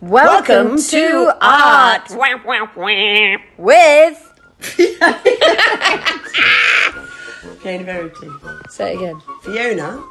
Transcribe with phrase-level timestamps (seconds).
[0.00, 2.08] Welcome, to art
[3.58, 4.34] with.
[7.60, 8.28] Fiona Verity.
[8.70, 9.20] Say it again.
[9.42, 10.04] Fiona?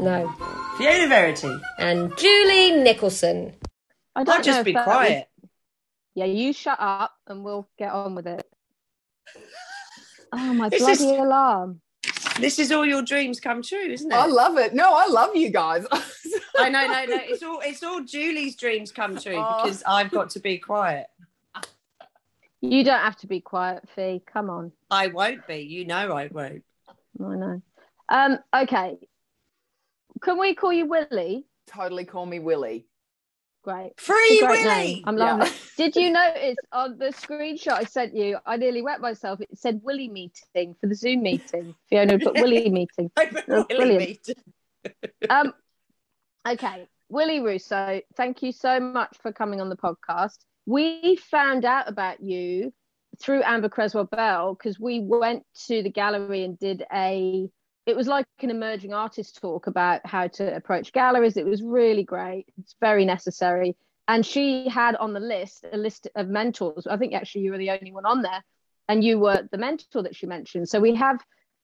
[0.00, 0.32] No.
[0.78, 1.52] Fiona Verity.
[1.78, 3.54] And Julie Nicholson.
[4.14, 5.26] I don't I'll just know be quiet.
[5.40, 5.50] was-
[6.14, 8.46] Yeah, you shut up and we'll get on with it.
[10.34, 11.82] Oh my This bloody is- alarm!
[12.40, 14.14] This is all your dreams come true, isn't it?
[14.14, 14.74] I love it.
[14.74, 15.86] No, I love you guys.
[16.58, 17.20] I know, no, no.
[17.22, 19.62] It's all it's all Julie's dreams come true Oh.
[19.62, 21.06] because I've got to be quiet.
[22.60, 24.22] You don't have to be quiet, Fee.
[24.32, 24.72] Come on.
[24.90, 25.56] I won't be.
[25.56, 26.62] You know I won't.
[26.88, 27.62] I know.
[28.08, 28.38] Um.
[28.54, 28.98] Okay.
[30.22, 31.46] Can we call you Willie?
[31.66, 32.86] totally call me Willie.
[33.62, 33.92] Great.
[34.00, 34.64] Free great Willie.
[34.64, 35.02] name.
[35.06, 35.34] I'm Yeah.
[35.34, 35.60] loving it.
[35.76, 38.38] Did you notice on the screenshot I sent you?
[38.44, 39.40] I nearly wet myself.
[39.40, 41.74] It said Willie meeting for the Zoom meeting.
[41.88, 43.10] Fiona put Willie meeting.
[43.16, 44.28] I put That's Willie brilliant.
[44.28, 44.36] meet.
[45.30, 45.54] Um.
[46.48, 48.00] Okay, Willie Russo.
[48.16, 50.38] Thank you so much for coming on the podcast.
[50.66, 52.72] We found out about you
[53.20, 57.48] through Amber Creswell Bell because we went to the gallery and did a.
[57.84, 61.36] It was like an emerging artist talk about how to approach galleries.
[61.36, 62.46] It was really great.
[62.58, 63.76] It's very necessary.
[64.06, 66.86] And she had on the list a list of mentors.
[66.86, 68.44] I think actually you were the only one on there,
[68.88, 70.68] and you were the mentor that she mentioned.
[70.68, 71.20] So we have,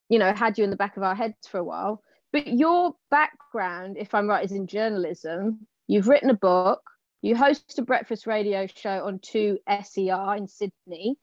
[0.08, 2.02] you know, had you in the back of our heads for a while.
[2.32, 5.66] But your background, if I'm right, is in journalism.
[5.86, 6.82] You've written a book.
[7.22, 11.16] You host a breakfast radio show on 2SER in Sydney.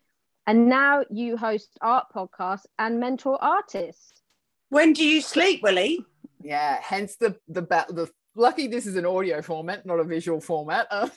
[0.47, 4.21] And now you host art podcasts and mentor artists.
[4.69, 6.05] When do you sleep, Willie?
[6.41, 10.87] Yeah, hence the the the lucky this is an audio format, not a visual format.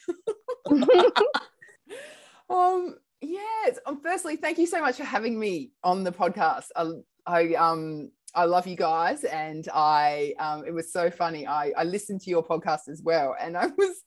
[2.51, 3.79] Um, yes.
[3.87, 6.67] Um, firstly, thank you so much for having me on the podcast.
[6.75, 6.91] I,
[7.27, 11.47] I um I love you guys, and I um it was so funny.
[11.47, 14.03] I I listened to your podcast as well, and I was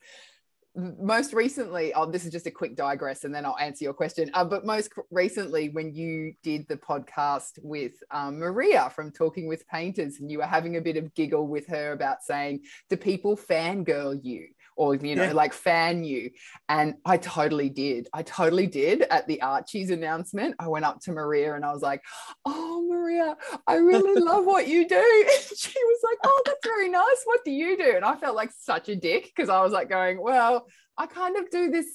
[0.76, 4.32] most recently oh this is just a quick digress and then i'll answer your question.
[4.34, 9.68] Uh, but most recently when you did the podcast with um, maria from talking with
[9.68, 13.36] painters and you were having a bit of giggle with her about saying do people
[13.36, 14.48] fangirl you
[14.82, 15.34] or you know Yeah.
[15.44, 16.32] like fan you.
[16.68, 18.08] And i totally did.
[18.20, 20.56] I totally did at the archie's announcement.
[20.58, 22.02] I went up to maria and i was like
[22.46, 23.38] oh maria
[23.68, 24.96] i really love what you do.
[25.32, 27.22] And she was like oh that's very nice.
[27.26, 27.92] What do you do?
[27.96, 30.66] And i felt like such a dick because i was like going well
[30.98, 31.90] i kind of do this.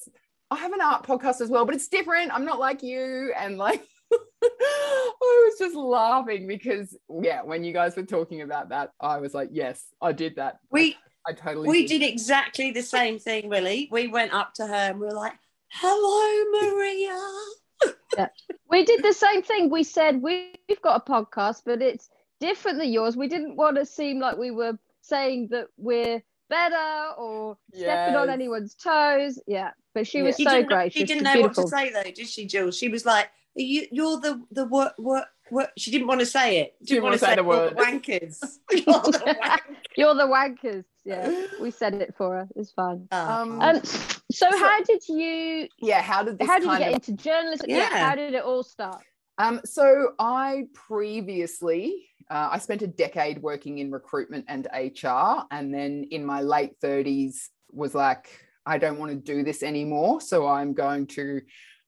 [0.50, 2.32] I have an art podcast as well but it's different.
[2.32, 3.32] I'm not like you.
[3.36, 3.82] And like
[4.44, 6.96] I was just laughing because
[7.28, 10.58] yeah, when you guys were talking about that, I was like, yes, I did that.
[10.70, 10.96] We
[11.28, 13.88] I totally we did exactly the same thing, Willie.
[13.90, 15.34] We went up to her and we were like,
[15.68, 18.28] "Hello, Maria."
[18.70, 19.70] we did the same thing.
[19.70, 22.08] We said we've got a podcast, but it's
[22.40, 23.16] different than yours.
[23.16, 28.30] We didn't want to seem like we were saying that we're better or stepping on
[28.30, 29.40] anyone's toes.
[29.46, 30.92] Yeah, but she was She so didn't, great.
[30.92, 31.64] She She's didn't know beautiful.
[31.64, 32.70] what to say though, did she, Jill?
[32.70, 36.58] She was like, "You, you're the the what what what." She didn't want to say
[36.60, 36.74] it.
[36.84, 38.38] Didn't wanna say the "You're word." wankers.
[38.70, 39.80] You're the wankers.
[39.96, 40.84] You're the wankers.
[41.04, 42.48] Yeah, we said it for her.
[42.56, 43.06] It's fine.
[43.12, 45.68] Um, Um, so, So- how did you?
[45.78, 47.66] yeah, how did this How did you get of into journalism?
[47.68, 47.76] Yeah.
[47.90, 48.08] Yeah.
[48.08, 49.02] How did it all start?
[49.38, 55.72] Um, so I previously, uh, I spent a decade working in recruitment and HR, and
[55.72, 58.28] then in my late thirties was like,
[58.64, 61.42] I don't want to do this anymore, so I'm going to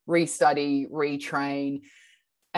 [0.08, 1.82] restudy, retrain,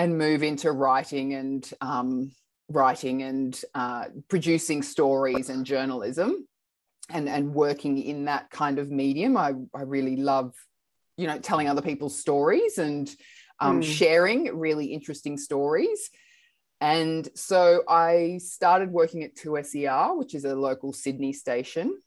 [0.00, 2.32] and move into writing and um,
[2.70, 6.48] writing and uh, producing stories and journalism,
[7.10, 9.36] and and working in that kind of medium.
[9.36, 10.54] I I really love,
[11.18, 13.14] you know, telling other people's stories and
[13.60, 13.84] um, Mm.
[13.84, 16.08] sharing really interesting stories.
[16.80, 22.00] And so I started working at 2SER, which is a local Sydney station.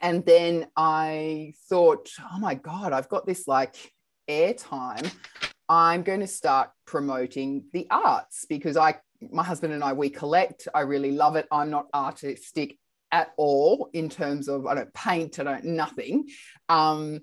[0.00, 3.76] And then I thought, oh my God, I've got this like
[4.30, 5.12] airtime.
[5.72, 8.96] I'm going to start promoting the arts because I,
[9.30, 10.68] my husband and I, we collect.
[10.74, 11.48] I really love it.
[11.50, 12.78] I'm not artistic
[13.10, 16.28] at all in terms of I don't paint, I don't nothing.
[16.68, 17.20] Um,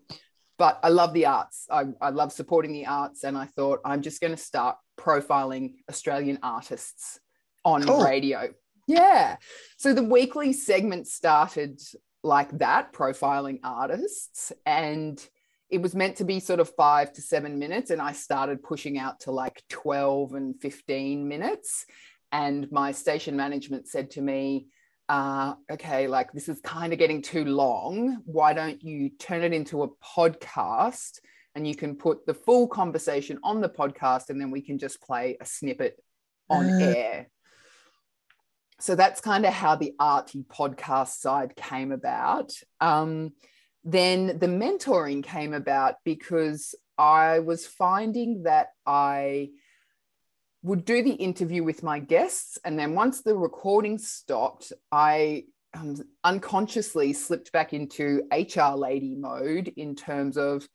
[0.57, 1.67] but I love the arts.
[1.69, 3.23] I, I love supporting the arts.
[3.23, 7.19] And I thought I'm just going to start profiling Australian artists
[7.63, 8.03] on Cool.
[8.03, 8.51] radio.
[8.87, 9.37] Yeah.
[9.77, 11.79] So the weekly segment started
[12.23, 14.51] like that, profiling artists.
[14.65, 15.23] And
[15.69, 17.91] it was meant to be sort of five to seven minutes.
[17.91, 21.85] And I started pushing out to like 12 and 15 minutes.
[22.31, 24.67] And my station management said to me,
[25.09, 28.21] uh, okay, like this is kind of getting too long.
[28.25, 31.19] Why don't you turn it into a podcast
[31.55, 35.01] and you can put the full conversation on the podcast and then we can just
[35.01, 35.99] play a snippet
[36.49, 36.85] on Uh.
[36.85, 37.27] air.
[38.79, 42.53] So that's kind of how the arty podcast side came about.
[42.79, 43.33] Um,
[43.83, 49.49] then the mentoring came about because I was finding that I
[50.63, 52.57] would do the interview with my guests.
[52.65, 59.71] And then once the recording stopped, I um, unconsciously slipped back into HR lady mode
[59.77, 60.67] in terms of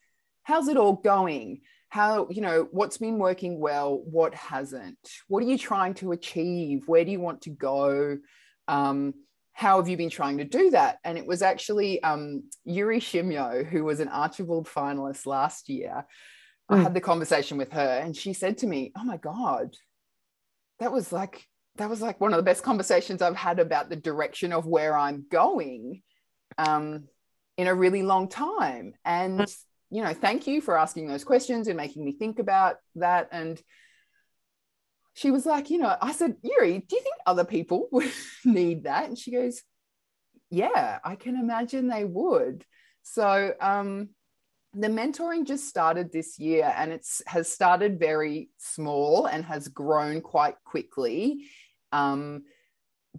[0.42, 1.60] how's it all going?
[1.88, 4.02] How, you know, what's been working well?
[4.04, 4.98] What hasn't?
[5.28, 6.88] What are you trying to achieve?
[6.88, 8.18] Where do you want to go?
[8.66, 9.14] Um,
[9.54, 10.98] how have you been trying to do that?
[11.04, 16.04] And it was actually um, Yuri Shimyo, who was an Archibald finalist last year.
[16.70, 16.76] Mm.
[16.76, 19.76] I had the conversation with her, and she said to me, "Oh my god,
[20.80, 21.46] that was like
[21.76, 24.96] that was like one of the best conversations I've had about the direction of where
[24.96, 26.02] I'm going
[26.58, 27.04] um,
[27.56, 29.56] in a really long time." And mm.
[29.90, 33.28] you know, thank you for asking those questions and making me think about that.
[33.30, 33.62] And
[35.14, 38.10] she was like, you know, I said, Yuri, do you think other people would
[38.44, 39.06] need that?
[39.06, 39.62] And she goes,
[40.50, 42.64] yeah, I can imagine they would.
[43.02, 44.10] So um,
[44.72, 50.20] the mentoring just started this year and it's has started very small and has grown
[50.20, 51.46] quite quickly.
[51.92, 52.44] Um,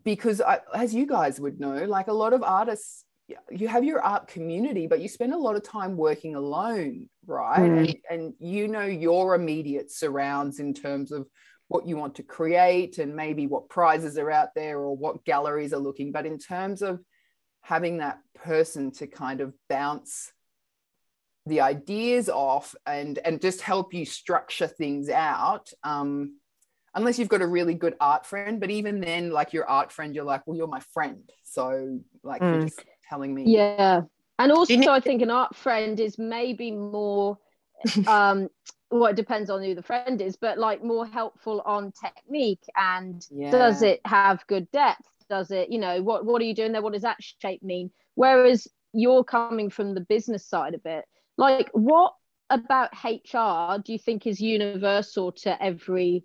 [0.04, 3.06] because I, as you guys would know, like a lot of artists,
[3.50, 7.60] you have your art community, but you spend a lot of time working alone, right?
[7.60, 7.78] Mm.
[7.78, 11.26] And, and you know your immediate surrounds in terms of
[11.68, 15.74] what you want to create and maybe what prizes are out there or what galleries
[15.74, 16.12] are looking.
[16.12, 17.00] But in terms of
[17.62, 20.32] having that person to kind of bounce
[21.48, 26.38] the ideas off and and just help you structure things out um,
[26.96, 30.16] unless you've got a really good art friend but even then like your art friend
[30.16, 32.52] you're like well you're my friend so like mm.
[32.52, 34.02] you're just telling me yeah
[34.40, 37.38] and also i think an art friend is maybe more
[38.08, 38.48] um
[39.00, 43.28] well it depends on who the friend is but like more helpful on technique and
[43.32, 43.52] yeah.
[43.52, 45.08] does it have good depth?
[45.30, 46.82] Does it you know what what are you doing there?
[46.82, 47.92] What does that shape mean?
[48.16, 51.06] Whereas you're coming from the business side of it.
[51.38, 52.14] Like what
[52.50, 56.24] about hr do you think is universal to every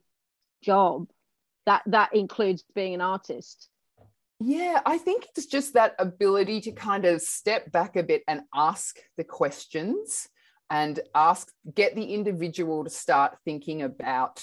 [0.62, 1.08] job
[1.66, 3.68] that that includes being an artist?
[4.38, 8.42] Yeah, I think it's just that ability to kind of step back a bit and
[8.54, 10.28] ask the questions
[10.70, 14.42] and ask get the individual to start thinking about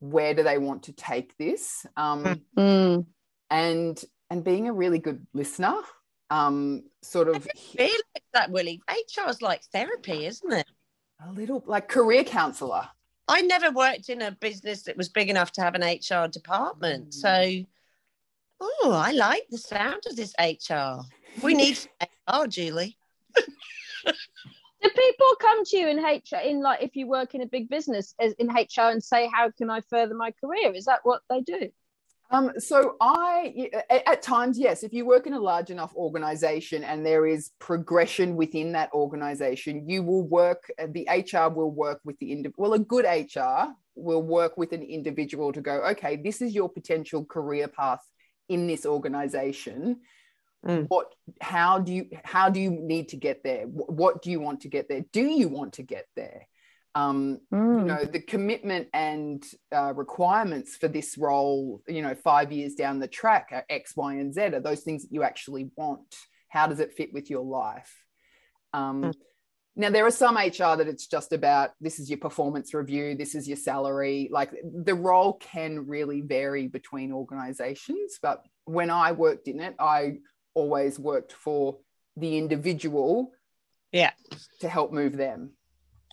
[0.00, 3.06] where do they want to take this um, mm.
[3.50, 5.76] and and being a really good listener
[6.30, 8.80] um, sort of feel like that willie?
[8.88, 10.66] Hr is like therapy isn't it?
[11.26, 12.88] A little like career counselor.
[13.28, 17.10] I never worked in a business that was big enough to have an hr department.
[17.10, 17.14] Mm.
[17.14, 17.66] so
[18.58, 21.02] oh i like the sound of this hr
[21.42, 22.96] we need hr julie
[24.86, 27.68] do people come to you in HR in like if you work in a big
[27.68, 30.72] business in HR and say how can I further my career?
[30.72, 31.68] Is that what they do?
[32.28, 37.06] Um, so I, at times, yes, if you work in a large enough organization and
[37.06, 42.32] there is progression within that organization, you will work, the HR will work with the,
[42.32, 42.70] individual.
[42.70, 46.68] well, a good HR will work with an individual to go, okay, this is your
[46.68, 48.04] potential career path
[48.48, 50.00] in this organization
[50.64, 50.86] mm.
[50.88, 54.60] what how do you how do you need to get there what do you want
[54.60, 56.46] to get there do you want to get there
[56.94, 57.80] um, mm.
[57.80, 59.44] you know the commitment and
[59.74, 64.14] uh, requirements for this role you know five years down the track are x y
[64.14, 66.14] and z are those things that you actually want
[66.48, 67.94] how does it fit with your life
[68.72, 69.14] um, mm.
[69.76, 73.34] now there are some hr that it's just about this is your performance review this
[73.34, 74.50] is your salary like
[74.84, 80.14] the role can really vary between organizations but when i worked in it i
[80.56, 81.76] always worked for
[82.16, 83.30] the individual
[83.92, 84.12] yeah.
[84.60, 85.50] to help move them.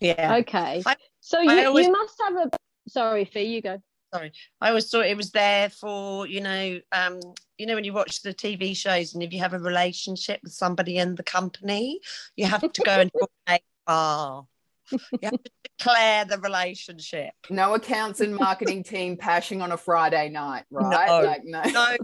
[0.00, 0.36] Yeah.
[0.36, 0.82] Okay.
[0.84, 2.50] I, so you, always, you must have a
[2.88, 3.78] sorry fee you go.
[4.12, 4.32] Sorry.
[4.60, 7.18] I always thought it was there for you know um
[7.58, 10.52] you know when you watch the tv shows and if you have a relationship with
[10.52, 11.98] somebody in the company
[12.36, 14.46] you have to go and talk bar.
[14.92, 17.32] You have to declare the relationship.
[17.50, 21.08] No accounts and marketing team pashing on a friday night right?
[21.08, 21.62] No, like no.
[21.62, 21.96] No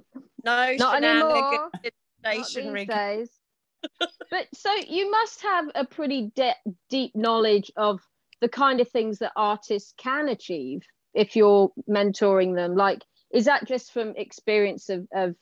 [0.42, 1.70] no not anymore
[2.20, 3.30] stationary days.
[4.30, 6.54] but so you must have a pretty de-
[6.88, 8.00] deep knowledge of
[8.40, 10.82] the kind of things that artists can achieve
[11.14, 15.34] if you're mentoring them like is that just from experience of, of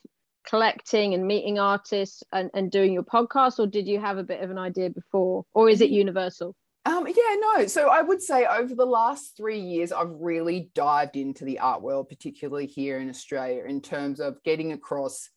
[0.47, 4.43] collecting and meeting artists and, and doing your podcast or did you have a bit
[4.43, 6.55] of an idea before or is it universal
[6.87, 7.67] um, yeah, no.
[7.67, 11.83] So I would say over the last three years, I've really dived into the art
[11.83, 15.29] world, particularly here in Australia, in terms of getting across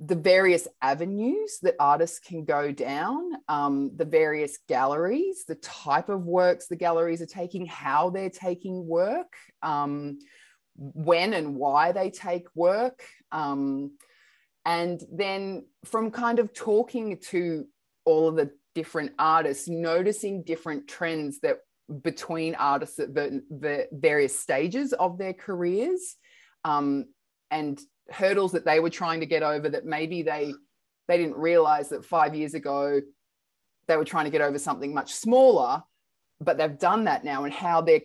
[0.00, 6.24] the various avenues that artists can go down, um, the various galleries, the type of
[6.24, 10.18] works the galleries are taking, how they're taking work, um,
[10.76, 13.02] when and why they take work.
[13.32, 13.92] Um,
[14.64, 17.66] and then from kind of talking to
[18.04, 21.58] all of the different artists, noticing different trends that
[22.02, 26.16] between artists at the, the various stages of their careers
[26.64, 27.06] um,
[27.50, 30.52] and hurdles that they were trying to get over that maybe they
[31.08, 33.00] they didn't realize that five years ago
[33.86, 35.82] they were trying to get over something much smaller
[36.40, 38.00] but they've done that now and how their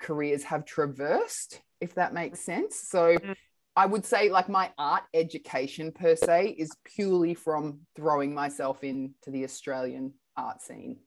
[0.00, 3.34] careers have traversed if that makes sense so Mm.
[3.76, 9.30] i would say like my art education per se is purely from throwing myself into
[9.30, 10.98] the australian art scene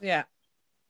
[0.00, 0.24] Yeah.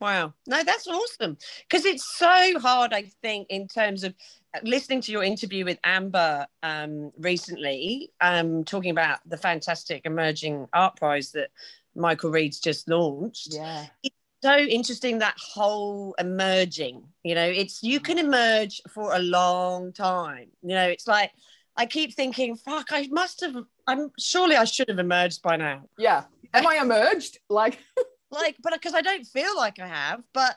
[0.01, 0.35] Wow.
[0.47, 1.39] No, that's awesome.
[1.69, 4.15] Because it's so hard, I think, in terms of
[4.55, 10.67] uh, listening to your interview with Amber um, recently, um, talking about the fantastic emerging
[10.73, 11.49] art prize that
[11.95, 13.55] Michael Reid's just launched.
[13.55, 17.03] yeah It's So interesting that whole emerging.
[17.25, 20.49] You know, it's you can emerge for a long time.
[20.63, 21.33] You know, it's like
[21.77, 23.57] I keep thinking, fuck, I must have.
[23.87, 25.85] I'm surely I should have emerged by now.
[25.99, 26.25] yeah
[26.55, 27.79] am i emerged like
[28.31, 30.57] like but because i don't feel like i have but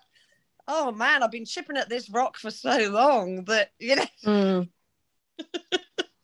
[0.67, 4.69] oh man i've been chipping at this rock for so long that you know Mm.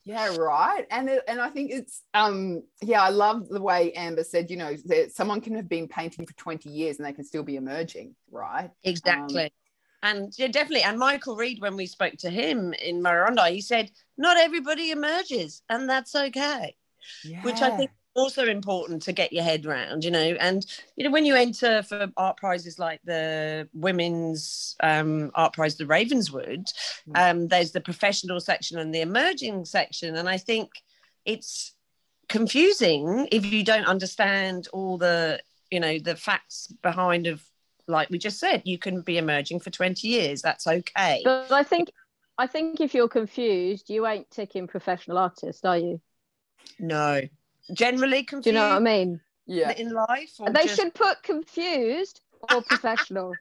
[0.08, 0.86] Yeah, right.
[0.92, 4.58] And it, and I think it's um yeah, I love the way Amber said, you
[4.58, 7.56] know, that someone can have been painting for 20 years and they can still be
[7.56, 8.70] emerging, right?
[8.84, 9.52] exactly
[10.04, 13.92] and yeah definitely and michael reid when we spoke to him in Murrurundi, he said
[14.18, 16.76] not everybody emerges and that's okay
[17.42, 21.04] which i think is also important to get your head round you know and you
[21.04, 26.66] know when you enter for art prizes like the women's um, art prize the ravenswood
[27.14, 30.16] um, there's the professional section and the emerging section.
[30.16, 30.70] And i think
[31.26, 31.74] it's
[32.30, 37.44] confusing if you don't understand all the you know the facts behind of
[37.88, 40.42] like we just said you can be emerging for 20 years.
[40.42, 41.22] That's okay.
[41.24, 41.92] But I think
[42.38, 46.02] I think if you're confused, you ain't ticking professional artist, are you?
[46.80, 47.22] no
[47.74, 48.44] generally confused.
[48.46, 49.22] Do you know what I mean?
[49.48, 49.72] yeah.
[49.78, 53.34] in life or They just- should put confused or professional.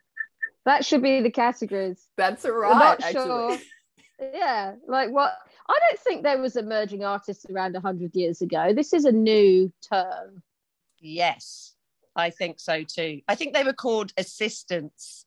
[0.67, 2.07] that should be the categories.
[2.17, 2.79] That's I'm right.
[2.79, 3.25] not actually.
[3.25, 3.59] sure.
[4.33, 5.33] Yeah, like what?
[5.69, 8.73] I don't think there was emerging artists around hundred years ago.
[8.75, 10.43] This is a new term.
[11.01, 11.73] yes
[12.17, 15.27] i think so too i think they were called assistants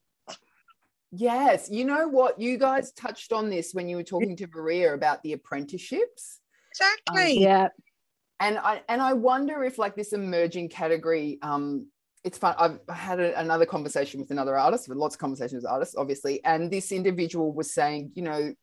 [1.12, 1.70] Yes.
[1.72, 2.40] You know what?
[2.40, 6.40] You guys touched on this when you were talking to Maria about the apprenticeships.
[6.72, 7.70] exactly Yeah,
[8.40, 11.88] and I and I wonder if like this emerging category, um,
[12.24, 12.56] it's fun.
[12.58, 16.44] I've had a, another conversation with another artist, with lots of conversations with artists, obviously,
[16.44, 18.54] and this individual was saying, you know,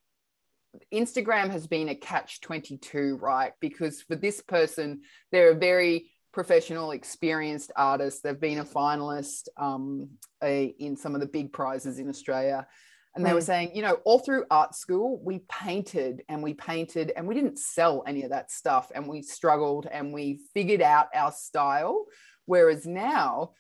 [0.93, 3.53] Instagram has been a catch twenty two, right?
[3.61, 8.23] Because for this person, they're a very professional, experienced artist.
[8.23, 10.11] They've been a finalist um,
[10.43, 12.67] a, in some of the big prizes in Australia.
[13.15, 17.13] And they were saying, you know, all through art school, we painted and we painted
[17.17, 18.91] and we didn't sell any of that stuff.
[18.93, 22.07] And we struggled and we figured out our style.
[22.47, 23.53] Whereas now,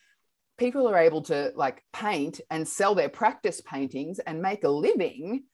[0.58, 5.44] people are able to like paint and sell their practice paintings and make a living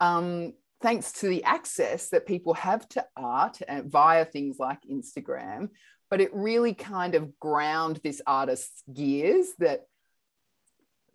[0.00, 5.68] um, thanks to the access that people have to art and via things like Instagram.
[6.08, 9.82] But it really kind of ground this artist's gears that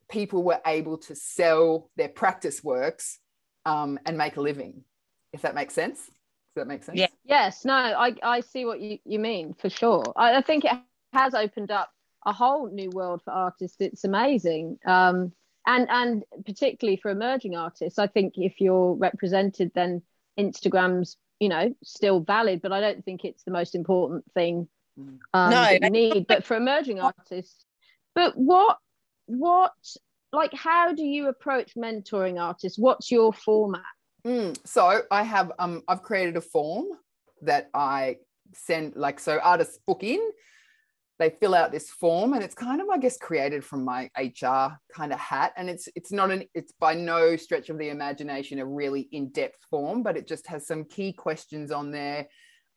[0.10, 3.20] people were able to sell their practice works
[3.66, 4.84] um, and make a living,
[5.34, 6.00] if that makes sense.
[6.00, 6.98] Does that make sense?
[6.98, 7.08] Yeah.
[7.24, 10.04] yes, no, I I see what you you mean for sure.
[10.16, 10.72] I, I think it
[11.14, 11.90] has opened up
[12.26, 13.78] a whole new world for artists.
[13.80, 14.78] It's amazing.
[14.86, 15.34] Um,
[15.68, 20.02] and and particularly for emerging artists, I think if you're represented, then
[20.40, 25.20] Instagram's you know still valid, but I don't think it's the most important thing Mm.
[25.34, 26.26] um, No, that you I- need.
[26.28, 27.66] But for emerging artists,
[28.14, 28.78] but what
[29.26, 29.74] what
[30.32, 32.78] like how do you approach mentoring artists?
[32.78, 33.82] What's your format?
[34.26, 36.86] Mm, so I have um I've created a form
[37.42, 38.18] that I
[38.54, 40.20] send like so artists book in,
[41.20, 44.78] they fill out this form and it's kind of I guess created from my HR
[44.94, 48.60] kind of hat and it's it's not an it's by no stretch of the imagination
[48.60, 52.28] a really in-depth form but it just has some key questions on there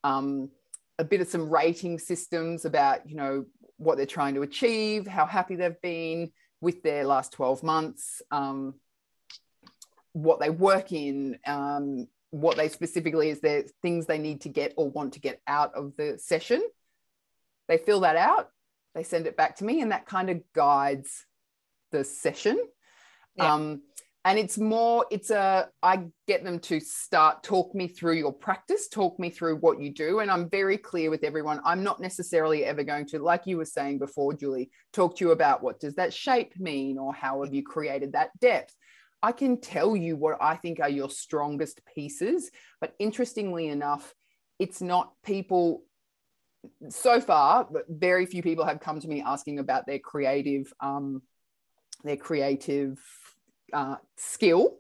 [0.05, 0.50] um
[0.99, 3.45] a bit of some rating systems about you know
[3.79, 6.31] what they're trying to achieve how happy they've been
[6.61, 8.75] with their last 12 months um
[10.13, 14.75] what they work in, um, what they specifically is their things they need to get
[14.77, 16.63] or want to get out of the session.
[17.69, 18.51] They fill that out,
[18.95, 21.25] they send it back to me, and that kind of guides
[21.93, 22.59] the session.
[23.37, 23.55] Yeah.
[23.55, 23.83] Um,
[24.29, 28.87] and it's more, it's a, I get them to start, talk me through your practice,
[28.87, 30.19] talk me through what you do.
[30.19, 31.63] And I'm very clear with everyone.
[31.65, 35.31] I'm not necessarily ever going to, like you were saying before, Julie, talk to you
[35.31, 38.77] about what does that shape mean or how have you created that depth.
[39.23, 42.51] I can tell you what I think are your strongest pieces.
[42.83, 44.13] But interestingly enough,
[44.59, 45.85] it's not people
[46.91, 51.23] so far, very few people have come to me asking about their creative, um,
[52.05, 52.99] their creative
[53.73, 54.79] uh, skill.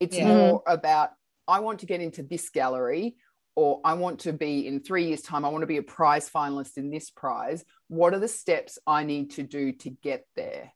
[0.00, 0.28] It's Yeah.
[0.28, 1.10] more about
[1.46, 3.16] I want to get into this gallery,
[3.56, 5.44] or I want to be in three years' time.
[5.44, 7.64] I want to be a prize finalist in this prize.
[7.88, 10.72] What are the steps I need to do to get there?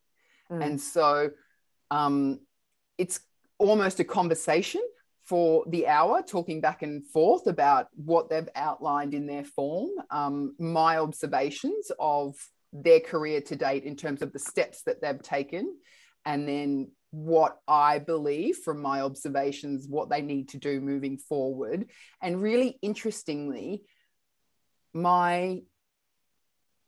[0.50, 0.64] Mm.
[0.64, 1.30] And so,
[1.90, 2.40] um,
[2.96, 3.20] it's
[3.58, 4.80] almost a conversation
[5.24, 10.54] for the hour, talking back and forth about what they've outlined in their form, um,
[10.58, 12.34] my observations of
[12.72, 15.76] their career to date in terms of the steps that they've taken,
[16.24, 21.90] and then what I believe from my observations, what they need to do moving forward.
[22.22, 23.82] And really interestingly,
[24.94, 25.60] my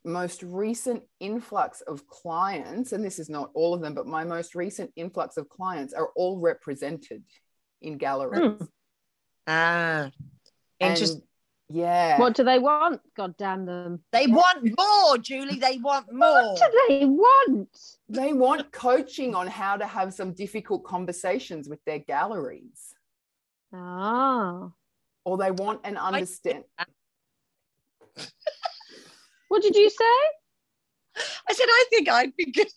[0.03, 4.55] most recent influx of clients, and this is not all of them, but my most
[4.55, 7.23] recent influx of clients are all represented
[7.81, 8.61] in galleries.
[9.47, 10.09] Ah,
[10.79, 11.21] And interesting.
[11.69, 12.19] Yeah.
[12.19, 13.01] What do they want?
[13.15, 14.01] God damn them.
[14.11, 15.59] They want more, Julie.
[15.59, 16.53] They want more.
[16.53, 17.69] What do they want?
[18.07, 22.93] they want coaching on how to have some difficult conversations with their galleries,
[23.73, 24.69] Ah.
[25.23, 26.63] or they want an understand.
[29.47, 31.23] What did you say?
[31.49, 32.67] I said, I think I'd be good.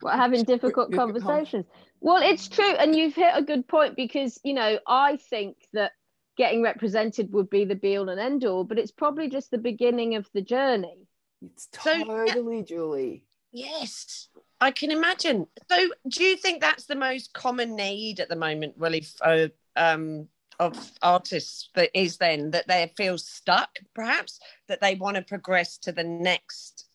[0.00, 1.64] What, having difficult conversations.
[2.00, 2.74] Well, it's true.
[2.74, 5.92] And you've hit a good point because, you know, I think that
[6.36, 9.58] getting represented would be the be all and end all, but it's probably just the
[9.58, 11.06] beginning of the journey.
[11.42, 13.24] It's So- totally, Julie.
[13.50, 14.28] Yes,
[14.60, 15.46] I can imagine.
[15.70, 20.28] So, do you think that's the most common need at the moment, really, uh, um,
[20.58, 25.76] of artists that is then that they feel stuck, perhaps that they want to progress
[25.78, 26.86] to the next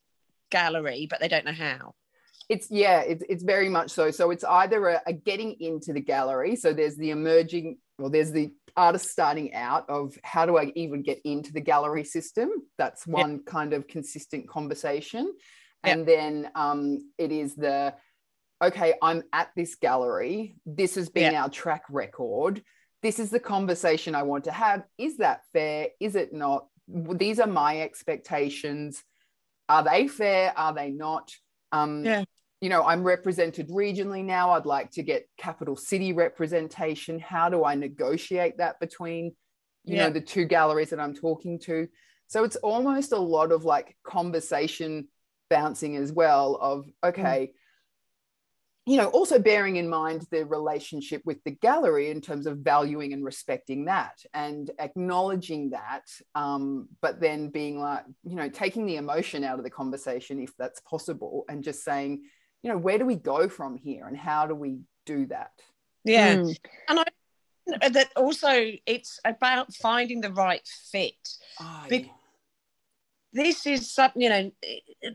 [0.49, 1.93] gallery, but they don't know how?
[2.49, 4.09] It's yeah, it's it's very much so.
[4.09, 6.55] So it's either a, a getting into the gallery.
[6.55, 11.01] So there's the emerging, well, there's the artist starting out of how do I even
[11.01, 12.49] get into the gallery system?
[12.77, 15.33] That's one kind of consistent conversation.
[15.83, 17.93] And then um, it is the
[18.61, 20.57] okay, I'm at this gallery.
[20.65, 22.61] This has been our track record.
[23.03, 24.83] This is the conversation I want to have.
[24.97, 25.89] Is that fair?
[25.99, 26.65] Is it not?
[26.87, 29.03] These are my expectations.
[29.69, 30.53] Are they fair?
[30.57, 31.31] Are they not?
[31.71, 32.23] Um, Yeah.
[32.61, 34.51] You know, I'm represented regionally now.
[34.51, 37.19] I'd like to get capital city representation.
[37.19, 39.35] How do I negotiate that between,
[39.85, 40.07] you Yeah.
[40.07, 41.87] know, the two galleries that I'm talking to?
[42.27, 45.07] So it's almost a lot of like conversation
[45.49, 47.53] bouncing as well of okay
[48.85, 53.13] you know also bearing in mind the relationship with the gallery in terms of valuing
[53.13, 56.03] and respecting that and acknowledging that
[56.35, 60.55] um, but then being like you know taking the emotion out of the conversation if
[60.57, 62.23] that's possible and just saying
[62.63, 65.51] you know where do we go from here and how do we do that
[66.03, 66.35] Yeah.
[66.35, 66.57] Mm.
[66.89, 67.05] And I
[67.89, 71.27] that also it's about finding the right fit.
[71.89, 72.09] Big-
[73.33, 74.51] this is something you know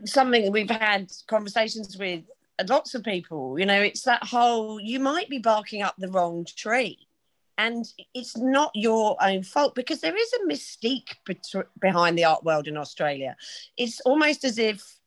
[0.05, 2.23] something we've had conversations with
[2.69, 6.45] lots of people you know it's that whole you might be barking up the wrong
[6.55, 7.07] tree
[7.57, 12.43] and it's not your own fault because there is a mystique bet- behind the art
[12.43, 13.35] world in australia
[13.77, 14.99] it's almost as if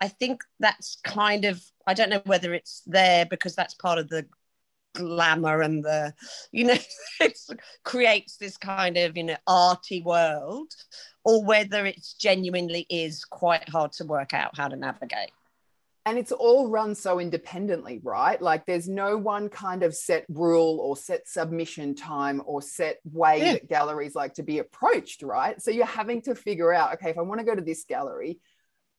[0.00, 4.08] i think that's kind of i don't know whether it's there because that's part of
[4.08, 4.26] the
[4.94, 6.12] glamour and the
[6.52, 6.76] you know
[7.20, 7.38] it
[7.84, 10.72] creates this kind of you know arty world
[11.24, 15.30] or whether it's genuinely is quite hard to work out how to navigate.
[16.06, 20.78] and it's all run so independently right like there's no one kind of set rule
[20.80, 23.52] or set submission time or set way Yeah.
[23.52, 27.18] that galleries like to be approached right so you're having to figure out okay if
[27.18, 28.38] i want to go to this gallery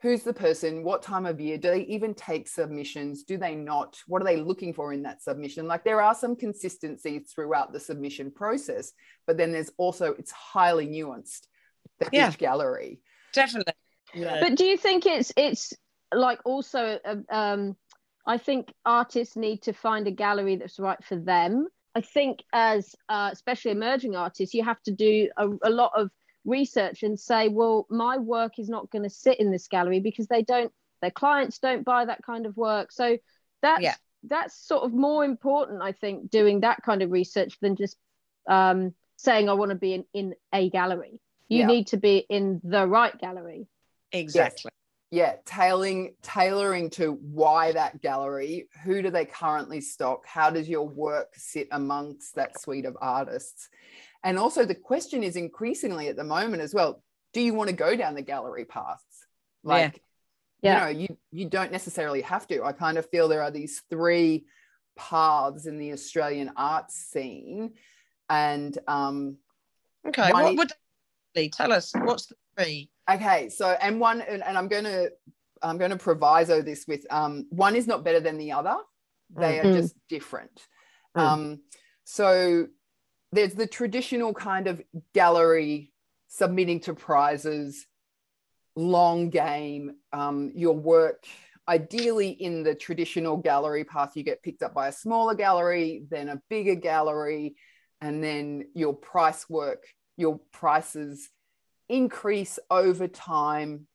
[0.01, 3.97] who's the person what time of year do they even take submissions do they not
[4.07, 7.79] what are they looking for in that submission like there are some consistencies throughout the
[7.79, 8.91] submission process
[9.25, 11.47] but then there's also it's highly nuanced
[11.99, 12.29] for Yeah.
[12.29, 12.99] each gallery
[13.33, 13.73] Definitely.
[14.15, 14.39] Yeah.
[14.39, 15.73] But do you think it's it's
[16.13, 17.75] like also uh, um
[18.25, 21.67] I think artists need to find a gallery that's right for them.
[21.95, 26.09] I think as uh, especially emerging artists, you have to do a, a lot of
[26.45, 30.27] research and say, well, my work is not going to sit in this gallery because
[30.27, 30.71] they don't,
[31.01, 32.91] their clients don't buy that kind of work.
[32.91, 33.17] So
[33.61, 33.95] that's Yeah.
[34.23, 37.97] that's sort of more important, I think, doing that kind of research than just
[38.49, 41.19] um, saying I want to be in, in a gallery.
[41.49, 41.67] You Yeah.
[41.67, 43.67] need to be in the right gallery.
[44.11, 44.71] exactly.
[45.11, 50.85] yeah tailing tailoring to why that gallery who do they currently stock how does your
[50.87, 53.69] work sit amongst that suite of artists
[54.27, 56.91] and also the question is increasingly at the moment as well
[57.33, 59.15] do you want to go down the gallery paths
[59.63, 60.01] like
[60.61, 60.69] Yeah.
[60.73, 63.75] you know you you don't necessarily have to i kind of feel there are these
[63.89, 64.45] three
[64.95, 67.73] paths in the australian art scene
[68.29, 69.17] and um
[70.07, 70.31] Okay.
[70.31, 70.71] What is- would.
[71.59, 72.89] Tell us what's the three?
[73.15, 75.07] Okay, so and one and, and I'm gonna
[75.61, 78.77] I'm gonna proviso this with um one is not better than the other.
[79.41, 79.73] They are Mm.
[79.79, 80.57] just different.
[81.15, 81.21] Mm.
[81.21, 81.41] Um
[82.05, 82.67] so
[83.31, 84.81] there's the traditional kind of
[85.13, 85.91] gallery
[86.27, 87.85] submitting to prizes,
[88.75, 91.25] long game, um, your work
[91.67, 96.29] ideally in the traditional gallery path, you get picked up by a smaller gallery, then
[96.29, 97.55] a bigger gallery,
[98.01, 99.83] and then your price work,
[100.15, 101.29] your prices
[101.89, 103.87] increase over time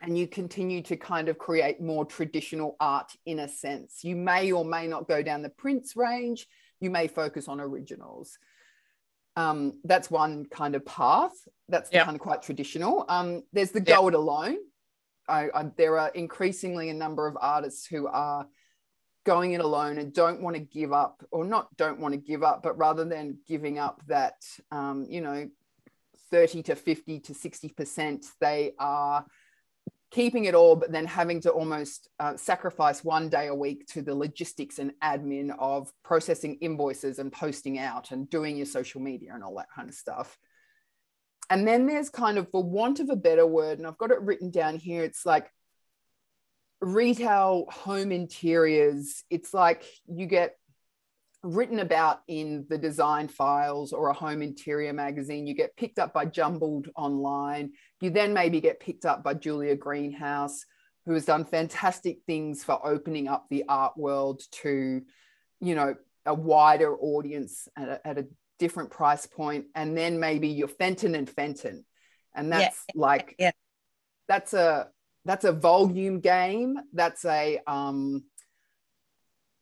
[0.00, 4.02] and you continue to kind of create more traditional art in a sense.
[4.02, 6.48] You may or may not go down the prints range,
[6.82, 8.38] you may focus on originals.
[9.36, 11.32] Um, that's one kind of path.
[11.68, 12.04] That's Yeah.
[12.04, 13.06] kind of quite traditional.
[13.08, 14.58] Um, there's the go it alone.
[15.28, 18.46] I, I, there are increasingly a number of artists who are
[19.24, 22.42] going it alone and don't want to give up, or not don't want to give
[22.42, 24.42] up, but rather than giving up that,
[24.72, 25.48] um, you know,
[26.30, 29.24] 30 to 50 to 60%, they are
[30.12, 34.02] keeping it all, but then having to almost uh, sacrifice one day a week to
[34.02, 39.32] the logistics and admin of processing invoices and posting out and doing your social media
[39.34, 40.38] and all that kind of stuff.
[41.48, 44.20] And then there's kind of, for want of a better word, and I've got it
[44.20, 45.50] written down here, it's like
[46.80, 49.24] retail home interiors.
[49.30, 50.56] It's like you get
[51.42, 55.46] written about in the design files or a home interior magazine.
[55.46, 57.72] You get picked up by Jumbled online.
[58.00, 60.64] You then maybe get picked up by Julia Greenhouse,
[61.04, 65.02] who has done fantastic things for opening up the art world to,
[65.60, 68.26] you know, a wider audience at a, at a
[68.60, 69.64] different price point.
[69.74, 71.84] And then maybe you're Fenton and Fenton.
[72.34, 73.50] And Yeah, that's like, yeah.
[74.28, 74.88] that's a,
[75.24, 76.76] that's a volume game.
[76.92, 78.22] That's a, um,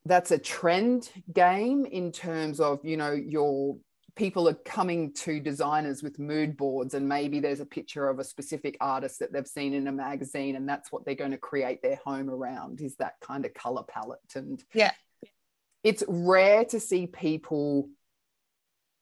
[0.07, 3.77] that's a trend game in terms of you know your
[4.17, 8.25] people are coming to designers with mood boards and maybe there's a picture of a
[8.25, 11.81] specific artist that they've seen in a magazine and that's what they're going to create
[11.83, 14.19] their home around is that kind of color palette.
[14.35, 14.93] And Yeah.
[15.83, 17.89] it's rare to see people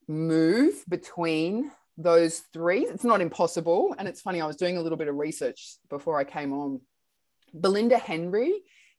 [0.07, 2.83] move between those three.
[2.87, 3.95] It's not impossible.
[3.99, 6.81] And it's funny i was doing a little bit of research before i came on.
[7.55, 8.53] Belinda henry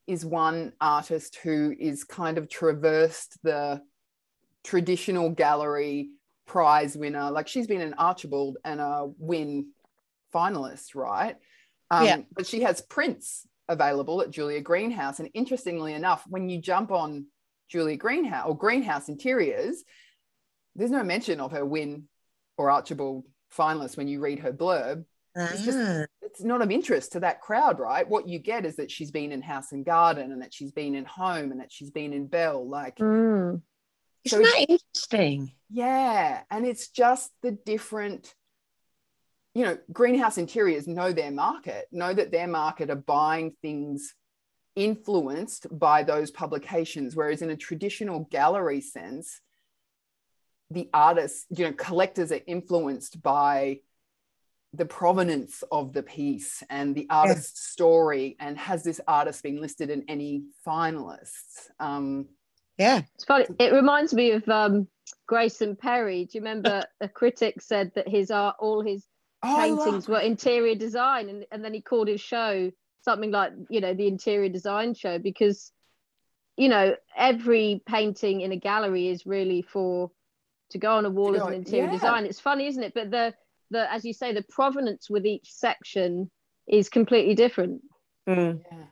[0.09, 3.79] is one artist who is kind of traversed the
[4.63, 6.09] traditional gallery
[6.47, 7.29] prize winner.
[7.29, 9.67] Like she's been an Archibald and a Wynne
[10.33, 11.35] finalist, right?
[11.91, 12.17] Um, Yeah.
[12.35, 15.19] But she has prints available at Julia Greenhouse.
[15.19, 17.27] And interestingly enough, when you jump on
[17.69, 19.83] Julia Greenhouse or Greenhouse Interiors,
[20.75, 22.07] there's no mention of her Wynne
[22.57, 27.13] or Archibald finalist when you read her blurb It's just- Ah, it's not of interest
[27.13, 28.07] to that crowd, right?
[28.07, 30.95] What you get is that she's been in House and Garden and that she's been
[30.95, 32.67] in Home and that she's been in Bell.
[32.67, 33.61] Like, Mm.
[34.25, 35.53] Isn't that interesting?
[35.69, 36.43] yeah.
[36.51, 38.35] And it's just the different,
[39.55, 44.13] you know, greenhouse interiors know their market, know that their market are buying things
[44.75, 47.15] influenced by those publications.
[47.15, 49.41] Whereas in a traditional gallery sense,
[50.69, 53.79] the artists, you know, collectors are influenced by
[54.73, 59.89] the provenance of the piece and the artist's story and has this artist been listed
[59.89, 62.27] in any finalists um
[62.77, 63.01] Yeah.
[63.15, 63.45] It's funny.
[63.59, 64.87] It reminds me of um,
[65.27, 66.25] Grayson Perry.
[66.25, 69.05] Do you remember a critic said that his art, all his
[69.43, 73.53] oh, love- paintings were interior design, and, and then he called his show something like
[73.69, 75.71] you know the interior design show because
[76.57, 80.11] you know every painting in a gallery is really for
[80.71, 81.91] to go on a wall as an interior yeah.
[81.91, 82.25] design.
[82.25, 82.93] It's funny, isn't it?
[82.93, 83.33] But the
[83.69, 86.29] the as you say, the provenance with each section
[86.67, 87.81] is completely different.
[88.27, 88.61] Mm.
[88.71, 88.83] yeah.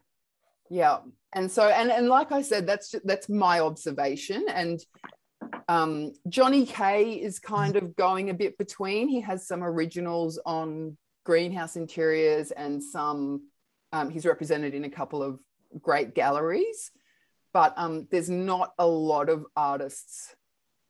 [0.70, 0.98] Yeah.
[1.34, 4.46] And so and and like i said that's that's my observation.
[4.50, 4.80] And
[5.70, 9.08] um johnny k is kind of going a bit between.
[9.08, 13.44] He has some originals on greenhouse interiors and some
[13.94, 15.40] um, he's represented in a couple of
[15.82, 16.92] great galleries.
[17.54, 20.36] But um there's not a lot of artists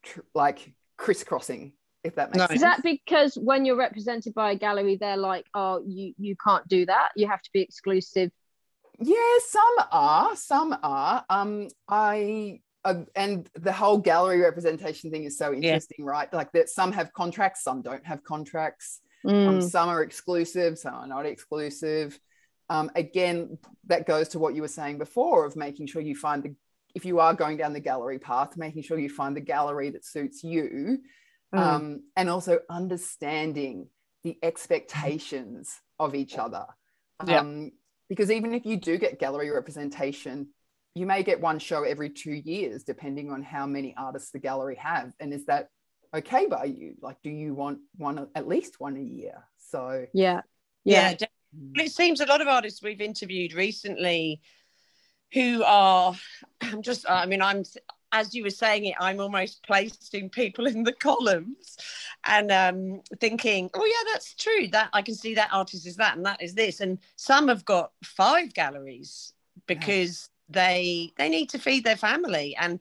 [0.04, 1.72] tr- like crisscrossing
[2.04, 2.46] if that makes No.
[2.46, 6.36] sense Is that because when you're represented by a gallery, they're like, oh, you you
[6.42, 7.10] can't do that.
[7.16, 8.30] You have to be exclusive.
[9.00, 11.24] Yeah, some are, some are.
[11.30, 16.32] Um, I uh, and the whole gallery representation thing is so interesting, right?
[16.32, 19.00] Like that, some have contracts, some don't have contracts.
[19.24, 19.62] Um, Mm.
[19.62, 22.18] some are exclusive, some are not exclusive.
[22.70, 23.58] Um, again,
[23.88, 26.54] that goes to what you were saying before of making sure you find the
[26.94, 30.04] if you are going down the gallery path, making sure you find the gallery that
[30.04, 30.98] suits you,
[31.54, 31.58] Mm.
[31.58, 33.88] um, and also understanding
[34.22, 36.66] the expectations of each other.
[37.26, 37.40] Yeah.
[37.40, 37.72] Um,
[38.08, 40.48] because even if you do get gallery representation,
[40.94, 44.76] you may get one show every two years, depending on how many artists the gallery
[44.76, 45.12] have.
[45.20, 45.68] And is that
[46.14, 50.40] okay by you like do you want one at least one a year so yeah
[50.84, 51.26] yeah, yeah
[51.76, 54.40] it seems a lot of artists we've interviewed recently
[55.32, 56.14] who are
[56.62, 57.62] i'm just i mean i'm
[58.12, 61.76] as you were saying it i'm almost placing people in the columns
[62.26, 64.68] and um thinking oh yeah that's true.
[64.68, 66.80] That i can see that artist is that and that is this.
[66.80, 69.32] And some have got five galleries
[69.66, 72.80] because they they need to feed their family and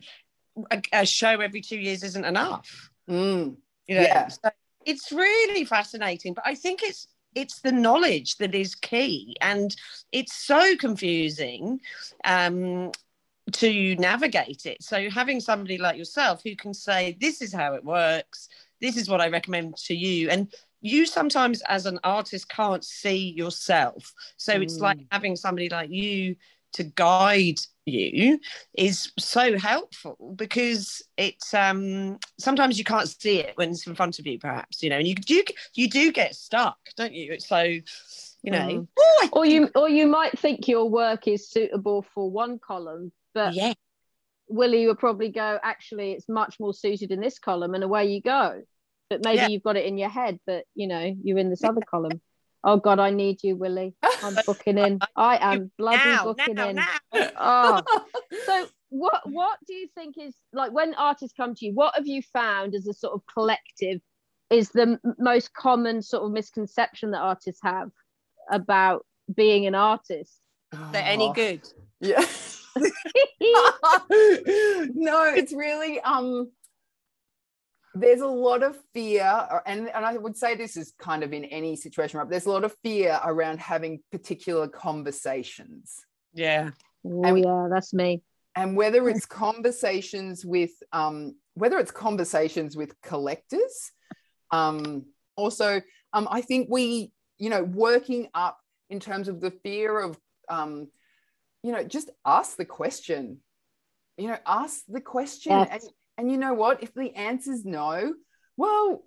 [0.71, 2.89] a, a show every two years isn't enough.
[3.09, 4.27] Mm, you know Yeah.
[4.27, 4.49] so
[4.85, 9.35] it's really fascinating but i think it's it's the knowledge that is key.
[9.41, 9.75] And
[10.11, 11.81] it's so confusing
[12.25, 12.91] um
[13.53, 14.83] to navigate it.
[14.83, 18.49] So having somebody like yourself who can say this is how it works.
[18.81, 20.29] This is what i recommend to you.
[20.29, 24.13] And you sometimes as an artist can't see yourself.
[24.37, 25.07] So it's like Mm.
[25.11, 26.35] having somebody like you
[26.73, 28.39] to guide you
[28.77, 34.19] is so helpful because it's um sometimes you can't see it when it's in front
[34.19, 35.41] of you perhaps you know and you do
[35.73, 37.31] you do get stuck don't you?
[37.31, 38.57] It's so you know.
[38.59, 38.87] Mm.
[38.99, 43.53] "Oh, or you or you might think your work is suitable for one column but
[43.53, 43.73] yeah.
[44.49, 48.21] Willie would probably go actually it's much more suited in this column and away you
[48.21, 48.61] go.
[49.09, 49.47] But maybe Yeah.
[49.47, 52.19] you've got it in your head that you know you're in this other column.
[52.63, 53.93] Oh god i need you willie.
[54.23, 54.99] I'm booking in.
[55.15, 56.75] I am bloody now booking now in.
[56.77, 56.97] now.
[57.37, 57.81] Oh.
[58.45, 62.07] So what what do you think is like when artists come to you what have
[62.07, 63.99] you found as a sort of collective
[64.49, 67.89] is the m- most common sort of misconception that artists have
[68.49, 70.39] about being an artist?
[70.73, 70.89] Oh.
[70.93, 71.61] They're any Oh, good.
[71.99, 72.25] Yeah
[74.09, 76.49] no it's really um
[77.95, 81.45] there's a lot of fear and, and i would say this is kind of in
[81.45, 82.29] any situation right?
[82.29, 85.95] There's a lot of fear around having particular conversations.
[86.33, 86.71] Yeah.
[87.05, 88.21] Oh And- yeah that's me.
[88.55, 93.91] and whether it's conversations with um, whether it's conversations with collectors
[94.51, 95.81] um, also
[96.13, 98.57] um, i think we you know working up
[98.89, 100.17] in terms of the fear of
[100.49, 100.87] um,
[101.67, 103.39] you know just ask the question
[104.17, 105.69] you know ask the question Yes.
[105.71, 105.81] and,
[106.17, 108.13] and you know what if the answer's no
[108.55, 109.03] well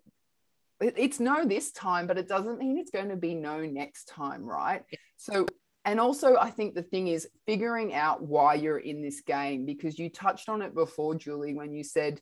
[0.81, 4.05] it- it's no this time but it doesn't mean it's going to be no next
[4.09, 4.83] time right
[5.17, 5.47] so
[5.87, 9.99] and also i think the thing is figuring out why you're in this game because
[9.99, 12.21] you touched on it before julie when you said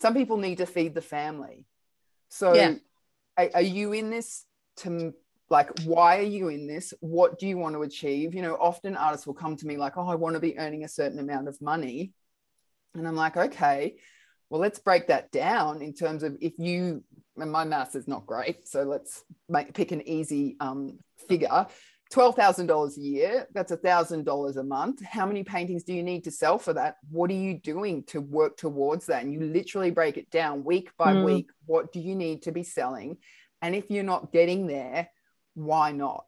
[0.00, 1.64] some people need to feed the family
[2.28, 2.74] so Yeah.
[3.36, 4.44] are, are you in this
[4.78, 5.14] to
[5.50, 8.96] like why are you in this what do you want to achieve you know often
[8.96, 11.48] artists will come to me like oh i want to be earning a certain amount
[11.48, 12.12] of money
[12.94, 13.96] and i'm like okay
[14.48, 17.04] well let's break that down in terms of if you
[17.36, 21.66] and my math is not great so let's make pick an easy um, figure
[22.12, 25.00] $12,000 a year, that's $1,000 a month.
[25.04, 26.96] How many paintings do you need to sell for that?
[27.08, 29.22] What are you doing to work towards that?
[29.22, 31.22] And you literally break it down week by Mm.
[31.22, 31.50] week.
[31.66, 33.18] What do you need to be selling?
[33.62, 35.08] And if you're not getting there,
[35.54, 36.24] why not?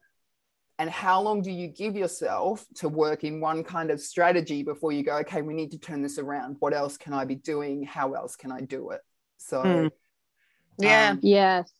[0.78, 4.90] And how long do you give yourself to work in one kind of strategy before
[4.90, 6.56] you go, okay, we need to turn this around?
[6.58, 7.84] What else can I be doing?
[7.84, 9.00] How else can I do it?
[9.38, 9.90] So, Mm.
[10.78, 11.70] yeah um, yes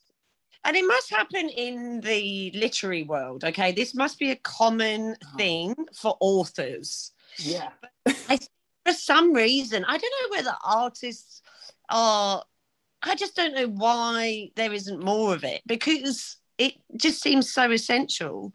[0.64, 5.36] and it must happen in the literary world okay this must be a common Oh.
[5.38, 7.70] thing for authors yeah.
[8.06, 11.40] for some reason i don't know whether artists
[11.88, 12.44] are
[13.02, 17.70] i just don't know why there isn't more of it because it just seems so
[17.70, 18.52] essential.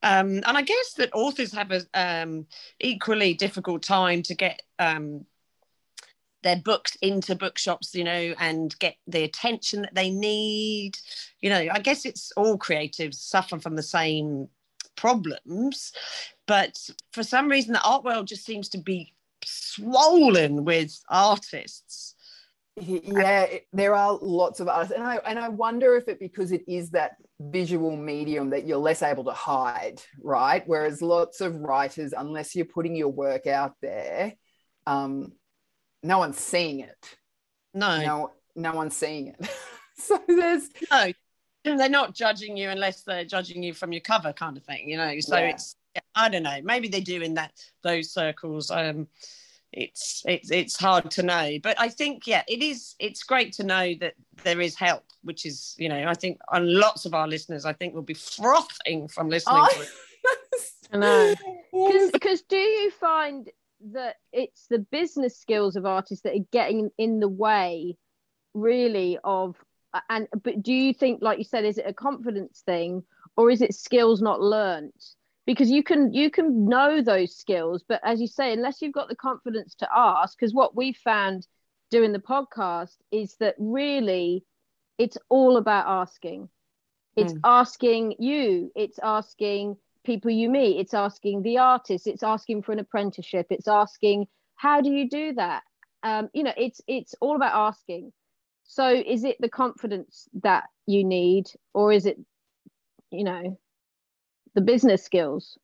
[0.00, 2.46] Um, and i guess that authors have an um,
[2.78, 5.26] equally difficult time to get um,
[6.44, 10.96] their books into bookshops you know and get the attention that they need.
[11.40, 14.48] You know i guess it's all creatives suffer from the same
[14.94, 15.92] problems
[16.46, 16.78] but
[17.12, 19.12] for some reason the art world just seems to be
[19.44, 22.14] swollen with artists.
[22.80, 26.62] Yeah there are lots of artists and i and i wonder if it because it
[26.68, 30.62] is that visual medium that you're less able to hide right?
[30.66, 34.34] Whereas lots of writers unless you're putting your work out there
[34.86, 35.32] um
[36.02, 37.16] no one's seeing it.
[37.74, 38.00] No.
[38.00, 39.48] No no one's seeing it.
[40.00, 41.12] So there's no.
[41.64, 44.96] They're not judging you unless they're judging you from your cover kind of thing you
[44.96, 45.18] know?
[45.18, 45.50] So Yeah.
[45.50, 45.74] it's
[46.14, 46.60] i don't know.
[46.62, 49.08] Maybe they do in that those circles um
[49.72, 53.62] it's it's it's hard to know but i think yeah it is it's great to
[53.62, 57.28] know that there is help which is you know i think on lots of our
[57.28, 59.90] listeners i think will be frothing from listening to it
[60.92, 61.34] I know.
[61.70, 62.10] Yes.
[62.10, 63.48] because do you find
[63.92, 67.96] that it's the business skills of artists that are getting in the way
[68.54, 69.54] really of
[70.08, 73.02] and but do you think like you said is it a confidence thing
[73.36, 74.94] or is it skills not learnt
[75.48, 79.08] because you can you can know those skills but as you say unless you've got
[79.08, 81.48] the confidence to ask because what we found
[81.90, 84.44] doing the podcast is that really
[84.98, 86.48] it's all about asking.
[87.16, 87.42] It's Mm.
[87.44, 92.78] asking you, it's asking people you meet, it's asking the artist, it's asking for an
[92.78, 95.62] apprenticeship, it's asking how do you do that?
[96.02, 98.12] Um, you know, it's it's all about asking.
[98.64, 102.18] So is it the confidence that you need, or is it,
[103.10, 103.58] you know,
[104.58, 105.56] the business skills?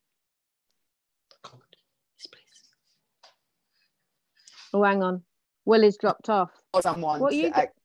[4.72, 5.22] Oh, hang on.
[5.64, 6.50] Willie's dropped off.
[6.72, 7.76] Or someone What to you act-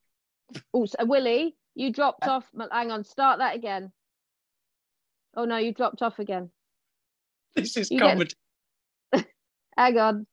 [0.74, 2.46] Oh, so Willie, you dropped off.
[2.72, 3.92] Hang on, start that again.
[5.36, 6.50] Oh no, you dropped off again.
[7.56, 8.34] This is You get- comedy.
[9.78, 10.28] Hang on.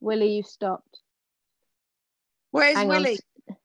[0.00, 1.00] Willie, you stopped.
[2.50, 3.18] Where's Hang Willie?
[3.48, 3.56] on.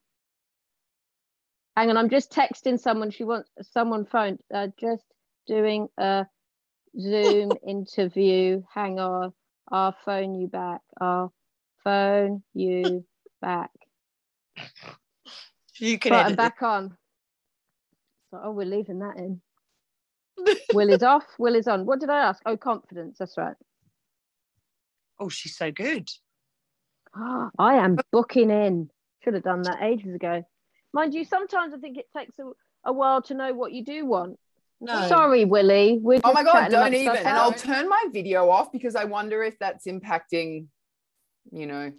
[1.76, 3.12] Hang on, I'm just texting someone.
[3.12, 4.40] She wants someone phoned.
[4.54, 5.06] Uh, just
[5.48, 6.26] doing a
[7.00, 8.62] Zoom interview.
[8.74, 9.34] Hang on.
[9.70, 10.82] I'll phone you back.
[11.00, 11.34] I'll
[11.84, 13.06] phone you
[13.42, 13.72] back.
[15.80, 16.98] You can Right, I'm back on.
[18.32, 19.42] So, oh, we're leaving that in.
[20.74, 21.26] Will is off.
[21.38, 21.86] Will is on.
[21.86, 22.42] What did I ask?
[22.46, 23.18] Oh, confidence.
[23.20, 23.56] That's right.
[25.20, 26.10] Oh, she's so good.
[27.16, 28.90] Ah, I am booking in.
[29.24, 30.44] Should have done that ages ago.
[30.94, 32.52] Mind you, sometimes I think it takes a,
[32.86, 34.38] a while to know what you do want.
[34.80, 35.08] No.
[35.08, 36.00] Sorry, Willie.
[36.02, 37.18] We're Oh my god, chatting don't amongst even.
[37.18, 40.68] And I'll turn my video off because I wonder if that's impacting,
[41.52, 41.92] you know,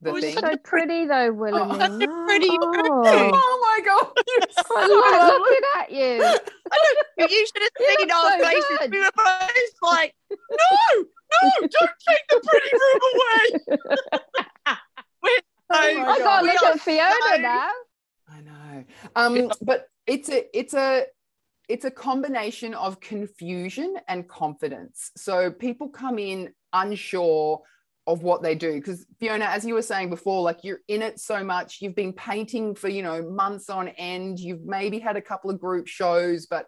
[0.00, 0.34] the Oh, it's thing.
[0.36, 1.60] so- so pretty though, Willie.
[1.62, 1.78] Oh.
[1.78, 3.02] Such a pretty Oh,
[3.34, 4.12] Oh my god.
[4.70, 6.38] I like looking at you.
[7.18, 8.78] But you should have seen look our so faces.
[8.78, 8.90] good.
[8.92, 10.36] We were both like, no,
[10.96, 11.70] no, don't
[12.08, 14.76] take the pretty room away.
[15.22, 15.38] We're
[15.70, 16.18] so, Oh I God.
[16.18, 17.70] can't we look at Fiona so- now.
[18.28, 18.84] I know.
[19.14, 21.04] Um, but it's a it's a
[21.68, 25.10] it's a combination of confusion and confidence.
[25.16, 27.62] So people come in unsure
[28.06, 31.20] of what they do because Fiona, as you were saying before, like you're in it
[31.20, 31.80] so much.
[31.80, 34.40] You've been painting for you know months on end.
[34.40, 36.66] You've maybe had a couple of group shows, but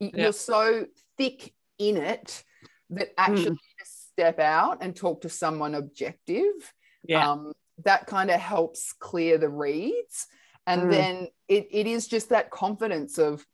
[0.00, 2.42] you're so thick in it
[2.90, 6.52] that actually just step out and talk to someone objective
[7.06, 7.30] Yeah.
[7.30, 7.52] um,
[7.84, 10.26] that kind of helps clear the reads
[10.66, 10.90] and Mm.
[10.90, 13.44] then it, it is just that confidence of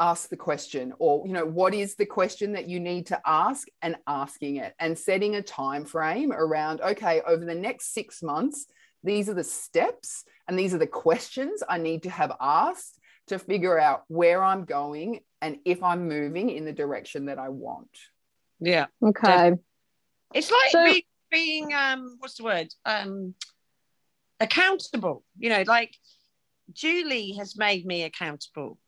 [0.00, 3.68] ask the question or you know what is the question that you need to ask
[3.82, 8.66] and asking it and setting a time frame around okay over the next six months
[9.02, 13.38] these are the steps and these are the questions i need to have asked to
[13.38, 17.90] figure out where i'm going and if i'm moving in the direction that i want
[18.60, 18.86] yeah.
[19.02, 19.52] Okay.
[20.34, 22.68] It's like So- be, being um what's the word?
[22.84, 23.34] Um
[24.40, 25.24] accountable.
[25.38, 25.94] You know, like
[26.72, 28.78] Julie has made me accountable.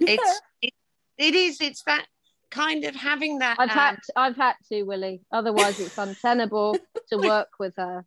[0.00, 0.72] It's it,
[1.16, 2.06] it is it's that
[2.50, 5.20] kind of having that I've um, had to, I've had to, Willie.
[5.32, 6.76] Otherwise, it's untenable
[7.10, 8.04] to work with her.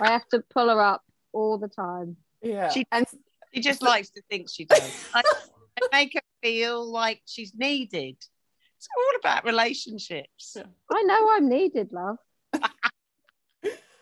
[0.00, 1.02] I have to pull her up
[1.32, 2.16] all the time.
[2.42, 3.06] yeah She- and
[3.52, 5.08] she just likes to think she does.
[5.14, 5.22] I,
[5.80, 8.16] I make her feel like she's needed.
[8.76, 10.56] It's all about relationships.
[10.92, 12.18] I know I'm needed, love.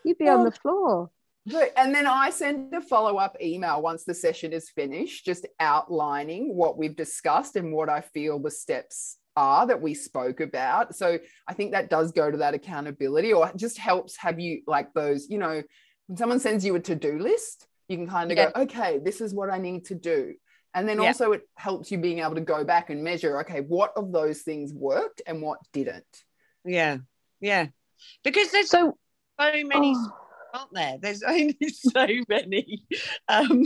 [0.03, 1.11] You'd be on the floor.
[1.49, 1.71] Good.
[1.75, 6.55] And then I send a follow up email once the session is finished, just outlining
[6.55, 10.95] what we've discussed and what I feel the steps are that we spoke about.
[10.95, 14.93] So I think that does go to that accountability or just helps have you like
[14.93, 15.61] those, you know,
[16.07, 18.51] when someone sends you a to do list, you can kind of Yeah.
[18.53, 20.35] go, okay, this is what I need to do.
[20.73, 21.07] And then Yeah.
[21.07, 24.43] also it helps you being able to go back and measure, okay, what of those
[24.43, 26.23] things worked and what didn't.
[26.63, 26.99] Yeah,
[27.41, 27.67] yeah.
[28.23, 28.97] Because there's so,
[29.39, 30.22] So, many, oh,
[30.53, 30.97] aren't there?
[31.01, 32.83] There's only so many.
[33.27, 33.65] Um,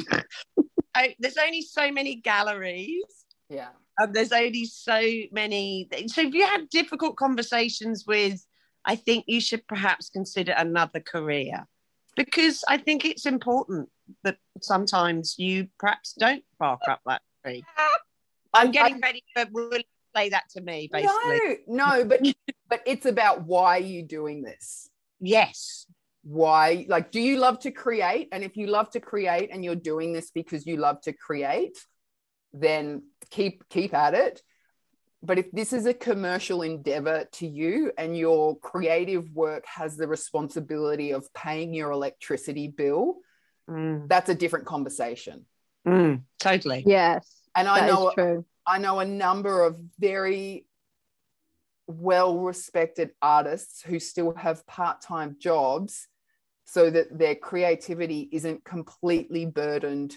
[0.95, 3.03] I, there's only so many galleries.
[3.49, 3.69] Yeah.
[4.01, 5.89] Um, there's only so many.
[6.07, 8.45] So if you have difficult conversations with,
[8.85, 11.67] I think you should perhaps consider another career,
[12.15, 13.89] because I think it's important
[14.23, 17.63] that sometimes you perhaps don't bark up that tree.
[18.53, 19.45] I'm getting ready for
[20.17, 21.59] play that to me, basically.
[21.67, 22.21] No, no, but
[22.69, 24.89] but it's about why you're doing this.
[25.19, 25.85] Yes.
[26.27, 29.75] Why like do you love to create and if you love to create and you're
[29.75, 31.77] doing this because you love to create
[32.51, 34.41] then keep keep at it
[35.23, 40.05] but if this is a commercial endeavor to you and your creative work has the
[40.07, 43.15] responsibility of paying your electricity bill
[43.69, 45.45] Mm, that's a different conversation
[45.85, 46.83] mm, totally.
[46.85, 48.13] yes, and i know.
[48.65, 50.65] I know a number of very
[51.87, 56.07] well respected artists who still have part time jobs
[56.67, 60.13] so that their creativity isn't completely burdened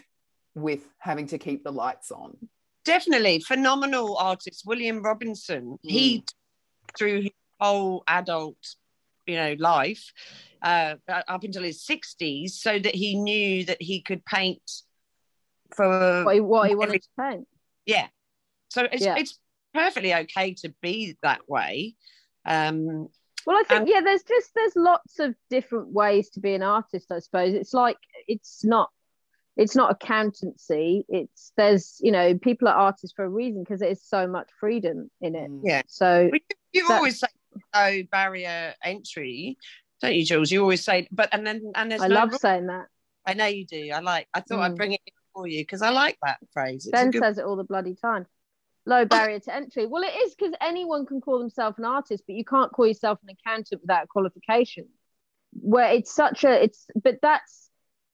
[0.54, 2.36] with having to keep the lights on.
[2.84, 3.38] Definitely.
[3.40, 5.78] Phenomenal artist, William Robinson.
[5.82, 6.24] He,
[6.98, 7.30] through his
[7.60, 8.56] whole adult
[9.26, 10.12] you know life
[10.62, 14.62] uh, up until his 60s so that he knew that he could paint
[15.76, 17.48] for what he, what he wanted every- to paint.
[17.86, 18.06] yeah
[18.70, 19.14] so it's Yeah.
[19.18, 19.38] it's
[19.74, 21.94] perfectly okay to be that way
[22.46, 23.08] um
[23.46, 26.62] Well, I think And- yeah, there's just there's lots of different ways to be an
[26.62, 27.10] artist.
[27.10, 27.96] I suppose it's like
[28.28, 28.90] it's not
[29.56, 31.04] it's not accountancy.
[31.08, 35.10] It's there's you know people are artists for a reason because there's so much freedom
[35.20, 35.50] in it.
[35.50, 35.60] Mm.
[35.64, 35.82] Yeah.
[35.86, 36.40] So you,
[36.72, 37.26] you always say
[37.74, 39.58] no barrier entry
[40.00, 42.38] don't you jules you always say but and then and there's I no love rule.
[42.38, 42.86] saying that.
[43.26, 44.70] i know you do i like i thought Mm.
[44.70, 47.38] i'd bring it in for you because i like that phrase it's Ben good says
[47.38, 48.24] it all the bloody time.
[48.86, 49.86] Low barrier to entry.
[49.86, 53.18] Well, it is because anyone can call themselves an artist, but you can't call yourself
[53.22, 54.88] an accountant without a qualification.
[55.52, 57.70] Where it's such a it's but that's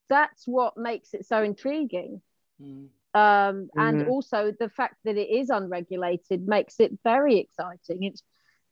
[0.09, 2.21] that's what makes it so intriguing.
[2.61, 2.89] Mm.
[3.13, 4.09] Um, and Mhm.
[4.09, 8.03] also the fact that it is unregulated makes it very exciting.
[8.03, 8.23] It's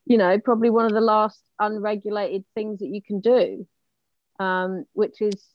[0.05, 3.67] you know probably one of the last unregulated things that you can do,
[4.39, 5.47] um, which is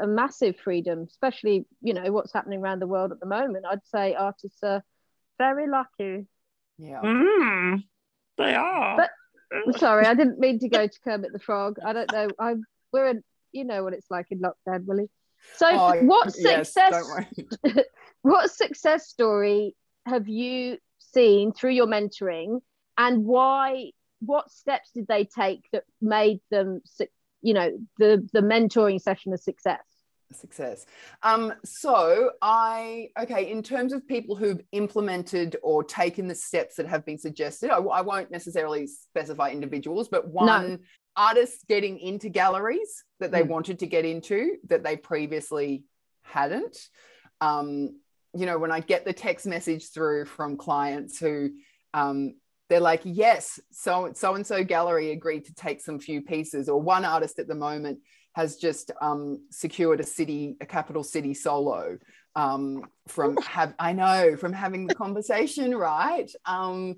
[0.00, 3.66] a massive freedom, especially you know what's happening around the world at the moment.
[3.68, 4.84] I'd say artists are
[5.38, 6.26] very lucky.
[6.78, 7.00] Yeah.
[7.02, 7.84] Mm,
[8.38, 11.78] they are But- sorry, I didn't mean to go to Kermit the Frog.
[11.84, 12.28] I don't know.
[12.38, 15.10] I'm we're in, you know what it's like in lockdown, Willie.
[15.56, 17.84] So Oh, what yes, success don't worry.
[18.22, 19.74] what success story
[20.06, 22.60] have you seen through your mentoring
[22.96, 26.80] and why what steps did they take that made them
[27.42, 29.82] you know the the mentoring session a success
[30.32, 30.86] success.
[31.22, 36.86] Um so i okay in terms of people who've implemented or taken the steps that
[36.86, 40.80] have been suggested i, I won't necessarily specify individuals but one
[41.16, 43.48] artists getting into galleries that they Mm.
[43.48, 45.84] wanted to get into that they previously
[46.22, 46.76] hadn't.
[47.40, 48.00] Um
[48.34, 51.50] you know when i get the text message through from clients who
[51.92, 52.34] um
[52.70, 56.80] they're like yes so so and so gallery agreed to take some few pieces or
[56.80, 57.98] one artist at the moment
[58.34, 61.98] has just um, secured a city, a capital city solo
[62.34, 66.30] um, from have I know from having the conversation, right?
[66.46, 66.96] Um,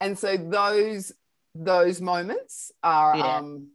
[0.00, 1.12] and so those
[1.54, 3.16] those moments are.
[3.16, 3.36] Yeah.
[3.36, 3.68] Um,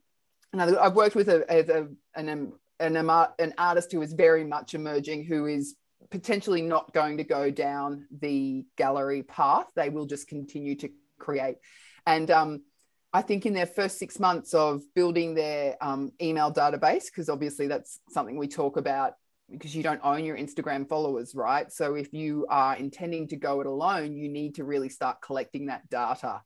[0.54, 1.88] another, I've worked with a, a,
[2.20, 2.96] an um, an
[3.40, 5.76] an artist who is very much emerging, who is
[6.10, 9.68] potentially not going to go down the gallery path.
[9.76, 10.90] They will just continue to
[11.20, 11.58] create,
[12.06, 12.62] and um,
[13.14, 17.68] I think in their first six months of building their um, email database, because obviously
[17.68, 19.14] that's something we talk about
[19.50, 21.70] because you don't own your Instagram followers, right?
[21.72, 25.66] So if you are intending to go it alone, you need to really start collecting
[25.66, 26.42] that data.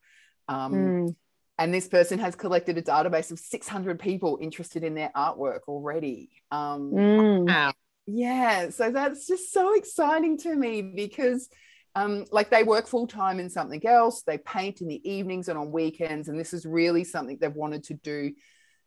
[0.47, 1.15] Um, Mm.
[1.57, 6.29] And this person has collected a database of 600 people interested in their artwork already.
[6.51, 7.47] Um, Mm.
[7.47, 7.73] Wow.
[8.07, 11.47] yeah, so that's just so exciting to me because
[11.95, 15.57] um, like they work full time in something else, they paint in the evenings and
[15.57, 18.33] on weekends, and this is really something they've wanted to do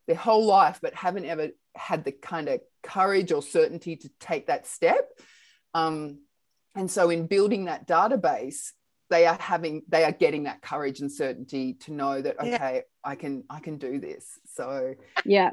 [0.06, 4.46] their whole life, but haven't ever had the kind of courage or certainty to take
[4.46, 5.08] that step.
[5.74, 6.20] Um,
[6.74, 8.72] and so, in building that database,
[9.10, 12.54] they are having they are getting that courage and certainty to know that Yeah.
[12.54, 14.38] okay, I can I can do this.
[14.46, 14.94] So
[15.24, 15.50] yeah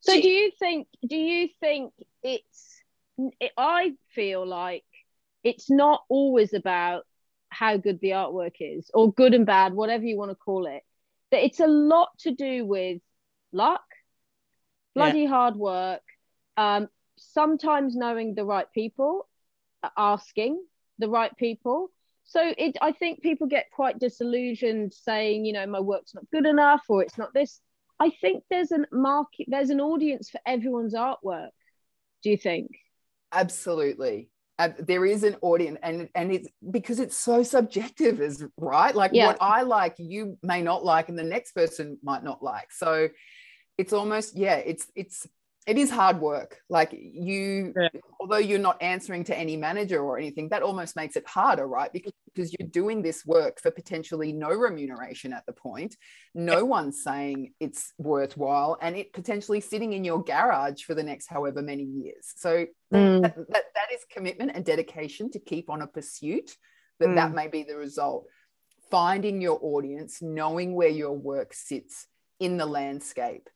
[0.00, 1.92] so do you think do you think
[2.22, 2.82] it's
[3.40, 4.84] it, i feel like
[5.46, 7.04] it's not always about
[7.48, 10.82] how good the artwork is or good and bad whatever you want to call it
[11.30, 13.00] that it's a lot to do with
[13.52, 13.84] luck
[14.94, 16.02] bloody hard work
[16.56, 16.88] um
[17.18, 19.28] sometimes knowing the right people
[19.82, 20.62] uh, asking
[20.98, 21.90] the right people.
[22.24, 26.46] So it i think people get quite disillusioned saying you know my work's not good
[26.46, 27.60] enough or it's not this.
[27.98, 31.50] I think there's an market there's an audience for everyone's artwork
[32.22, 32.72] do you think?
[33.32, 34.28] Absolutely
[34.58, 39.10] uh, there is an audience and and it's because it's so subjective is right like
[39.12, 39.26] Yeah.
[39.26, 43.08] what i like you may not like and the next person might not like so
[43.78, 45.26] it's almost yeah it's it's
[45.66, 46.60] it is hard work.
[46.68, 47.88] Like you Yeah.
[48.20, 51.92] although you're not answering to any manager or anything that almost makes it harder right?
[51.92, 55.96] Because because you're doing this work for potentially no remuneration at the point
[56.34, 61.26] no one's saying it's worthwhile and it potentially sitting in your garage for the next
[61.28, 62.32] however many years.
[62.36, 63.22] So Mm.
[63.22, 66.56] that, that, that is commitment and dedication to keep on a pursuit
[67.00, 68.26] that that may be the result.
[68.92, 72.06] Finding your audience knowing where your work sits
[72.38, 73.48] in the landscape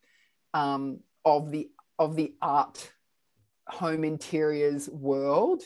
[0.53, 1.71] um, of the
[2.01, 2.91] of the art
[3.69, 5.63] home interiors world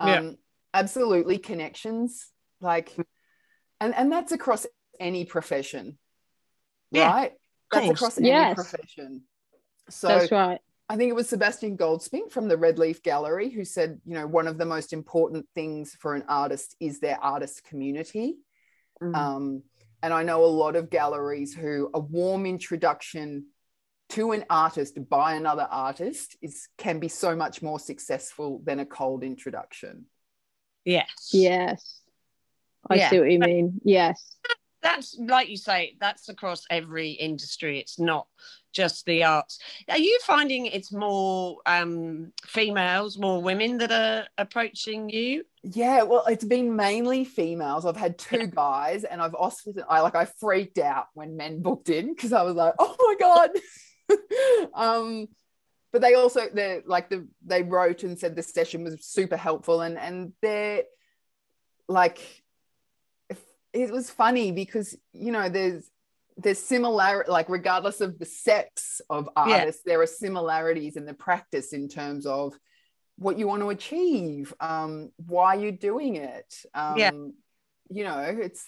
[0.00, 0.30] um, Yeah.
[0.74, 2.94] absolutely connections like
[3.80, 4.66] and and that's across
[5.00, 5.96] any profession
[6.90, 7.32] Yeah, right
[7.72, 7.96] that's course.
[7.98, 8.54] across any Yes.
[8.54, 9.22] profession
[9.88, 10.60] so that's right
[10.90, 14.26] I think it was Sebastian Goldspink from the Red Leaf Gallery who said, you know,
[14.26, 18.36] one of the most important things for an artist is their artist community.
[19.02, 19.14] Mm.
[19.14, 19.62] Um,
[20.02, 23.48] and I know a lot of galleries who a warm introduction
[24.10, 28.86] to an artist by another artist is can be so much more successful than a
[28.86, 30.06] cold introduction.
[30.84, 31.30] Yes.
[31.32, 32.00] Yes.
[32.88, 33.10] I Yeah.
[33.10, 33.80] see what you mean.
[33.84, 34.36] Yes.
[34.80, 37.80] That's like you say, that's across every industry.
[37.80, 38.28] It's not
[38.72, 39.58] just the arts.
[39.88, 45.44] Are you finding it's more um, females, more women that are approaching you?
[45.64, 47.84] Yeah, well, it's been mainly females.
[47.84, 51.90] I've had two guys, and I've also I like I freaked out when men booked
[51.90, 53.50] in because I was like, oh my god.
[54.74, 55.26] um,
[55.92, 59.80] but they also they like the they wrote and said the session was super helpful,
[59.80, 60.82] and and they're
[61.88, 62.20] like
[63.72, 65.90] it was funny because you know there's
[66.36, 69.42] there's similar like regardless of the sex of Yeah.
[69.42, 72.54] artists there are similarities in the practice in terms of
[73.16, 77.10] what you want to achieve um why you're doing it um Yeah.
[77.90, 78.64] you know it's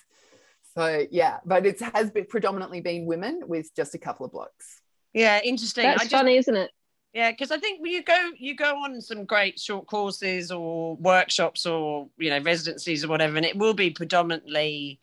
[0.77, 4.80] so yeah but it has been predominantly been women with just a couple of blokes
[5.13, 5.85] Yeah, interesting.
[5.85, 6.71] That's just, funny, isn't it?
[7.13, 10.97] Yeah, because I think when you go you go on some great short courses or
[10.97, 15.01] workshops or you know residencies or whatever, and it will be predominantly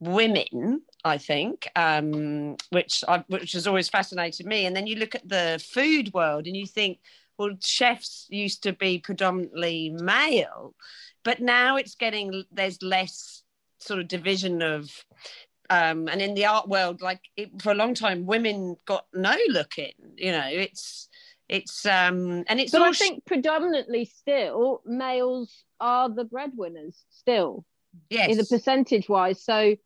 [0.00, 0.82] women.
[1.04, 4.66] I think, um, which I, which has always fascinated me.
[4.66, 7.00] And then you look at the food world and you think,
[7.38, 10.74] well, chefs used to be predominantly male,
[11.24, 13.42] but now it's getting there's less
[13.78, 14.90] sort of division of
[15.72, 19.34] um, and in the art world, like it, for a long time, women got no
[19.48, 19.92] look in.
[20.16, 21.08] You know, it's
[21.48, 27.64] it's um and it's But I think predominantly still males are the breadwinners still,
[28.10, 29.42] yes, either percentage wise.
[29.42, 29.76] So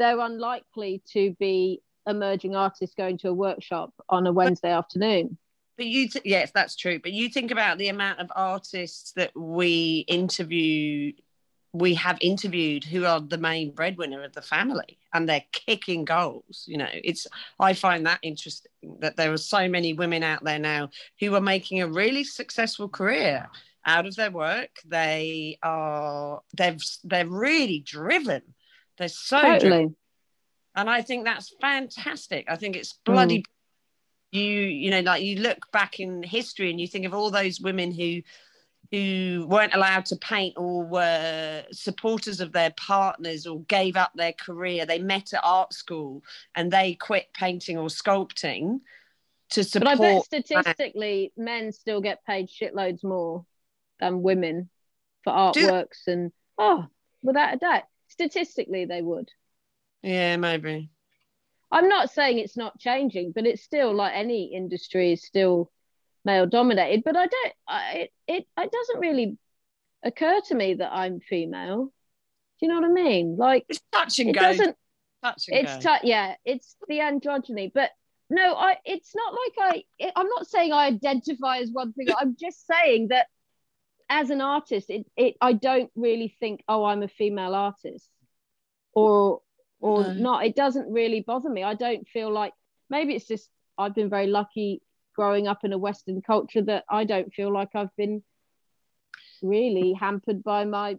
[0.00, 5.38] they're unlikely to be emerging artists going to a workshop on a Wednesday afternoon.
[5.76, 6.98] But you, th- yes, that's true.
[6.98, 11.12] But you think about the amount of artists that we interview,
[11.78, 16.64] we have interviewed who are the main breadwinner of the family, and they're kicking goals.
[16.66, 17.26] You know, it's
[17.58, 21.40] I find that interesting that there are so many women out there now who are
[21.40, 23.48] making a really successful career
[23.84, 24.70] out of their work.
[24.84, 28.42] They are they've they're really driven.
[28.98, 29.96] They're so driven
[30.76, 32.44] and I think that's fantastic.
[32.48, 33.04] I think it's mm.
[33.04, 33.44] bloody.
[34.32, 37.60] You you know like you look back in history and you think of all those
[37.60, 38.20] women who
[38.90, 44.32] who weren't allowed to paint or were supporters of their partners or gave up their
[44.32, 44.86] career.
[44.86, 46.22] They met at art school
[46.54, 48.80] and they quit painting or sculpting
[49.50, 49.98] to support.
[49.98, 50.04] But.
[50.04, 53.44] I bet statistically, men still get paid shitloads more
[54.00, 54.68] than women
[55.24, 56.86] for artworks and oh,
[57.22, 59.28] without a doubt, statistically they would.
[60.02, 60.90] yeah, maybe.
[61.72, 65.72] I'm not saying it's not changing, but it's still like any industry is still
[66.26, 67.02] male dominated.
[67.04, 69.38] But I don't, I, it, it, it doesn't really
[70.04, 71.86] occur to me that I'm female.
[72.60, 73.36] Do you know what I mean?
[73.38, 74.40] Like It's touch and it go.
[74.42, 74.76] doesn't.
[75.24, 75.96] touch and It's go.
[76.02, 77.90] yeah, it's the androgyny, but
[78.28, 78.76] no, I.
[78.84, 79.82] It's not like I.
[79.98, 82.08] It, I'm not saying I identify as one thing.
[82.18, 83.28] I'm just saying that
[84.08, 88.08] as an artist, it, it I don't really think, oh, I'm a female artist,
[88.92, 89.42] or
[89.80, 90.12] or No.
[90.14, 90.44] not.
[90.46, 91.62] It doesn't really bother me.
[91.62, 92.52] I don't feel like
[92.90, 93.48] maybe it's just
[93.78, 94.80] I've been very lucky
[95.16, 98.22] growing up in a Western culture that I don't feel like I've been
[99.42, 100.98] really hampered by my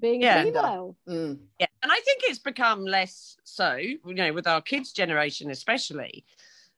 [0.00, 0.42] being Yeah.
[0.42, 0.96] a female.
[1.08, 1.38] Mm.
[1.58, 6.24] Yeah, and I think it's become less so, you know, with our kids' generation especially.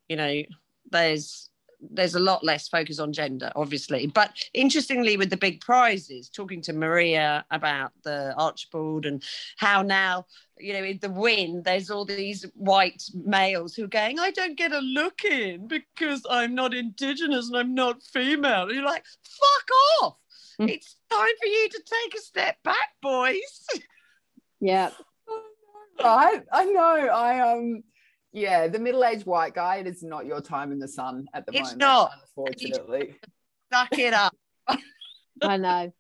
[0.09, 0.43] You know,
[0.91, 1.51] there's
[1.81, 4.07] there's a lot less focus on gender, obviously.
[4.07, 9.23] But interestingly, with the big prizes, talking to Maria about the Archibald and
[9.57, 10.27] how now,
[10.59, 14.59] you know, in the Wynne, there's all these white males who are going, I don't
[14.59, 18.63] get a look in because I'm not indigenous and I'm not female.
[18.63, 20.17] And you're like, fuck off.
[20.61, 20.71] Mm.
[20.71, 23.67] It's time for you to take a step back, boys.
[24.61, 24.91] Yeah.
[26.01, 27.83] I, i know i um
[28.39, 31.53] yeah the middle-aged white guy it is not your time in the sun at the
[31.53, 32.11] It's moment not.
[32.23, 33.17] unfortunately
[33.73, 34.35] Suck it up.
[35.43, 35.93] I know.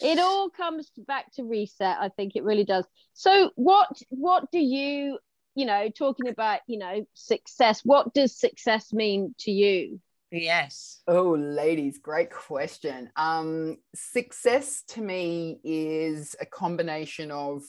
[0.00, 1.96] It all comes back to reset.
[1.98, 2.84] I think it really does.
[3.14, 5.18] So, what what do you,
[5.56, 7.80] you know, talking about, you know, success?
[7.84, 10.00] What does success mean to you?
[10.30, 11.00] Yes.
[11.08, 17.62] oh ladies great question um success to me is a combination of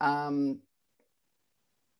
[0.00, 0.60] um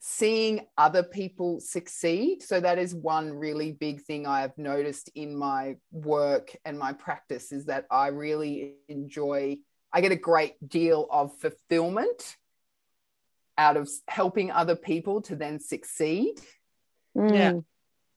[0.04, 5.36] seeing other people succeed so that is one really big thing i have noticed in
[5.36, 9.56] my work and my practice is that i really enjoy
[9.92, 12.36] i get a great deal of fulfillment
[13.56, 16.34] out of helping other people to then succeed
[17.14, 17.52] Yeah.
[17.52, 17.64] Mm.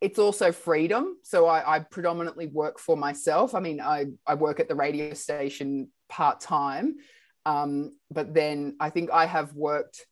[0.01, 1.17] it's also freedom.
[1.23, 3.53] So I, I predominantly work for myself.
[3.53, 6.95] I mean, I, I work at the radio station part time.
[7.45, 10.05] Um, but then I think I have worked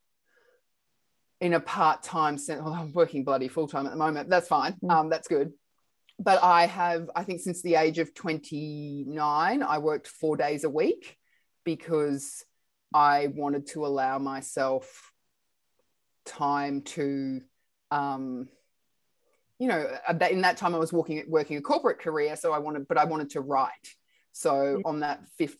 [1.43, 2.61] in a part-time sense.
[2.63, 4.29] Well, I'm working bloody full-time at the moment.
[4.29, 4.75] That's fine.
[4.81, 4.91] Mm.
[4.91, 5.51] Um, that's good.
[6.17, 10.69] But I have, I think since the age of 29, I worked four days a
[10.69, 11.17] week
[11.65, 12.45] because
[12.93, 15.11] I wanted to allow myself
[16.25, 17.41] time to
[17.91, 18.47] um,
[19.59, 19.85] you know,
[20.31, 23.05] in that time I was working working a corporate career, so I wanted, but I
[23.05, 23.69] wanted to write.
[24.31, 25.57] So on that fifth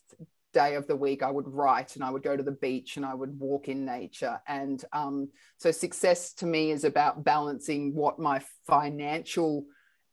[0.54, 3.04] day of the week, I would write and I would go to the beach and
[3.04, 4.40] I would walk in nature.
[4.48, 5.28] And um,
[5.58, 9.66] so success to me is about balancing what my financial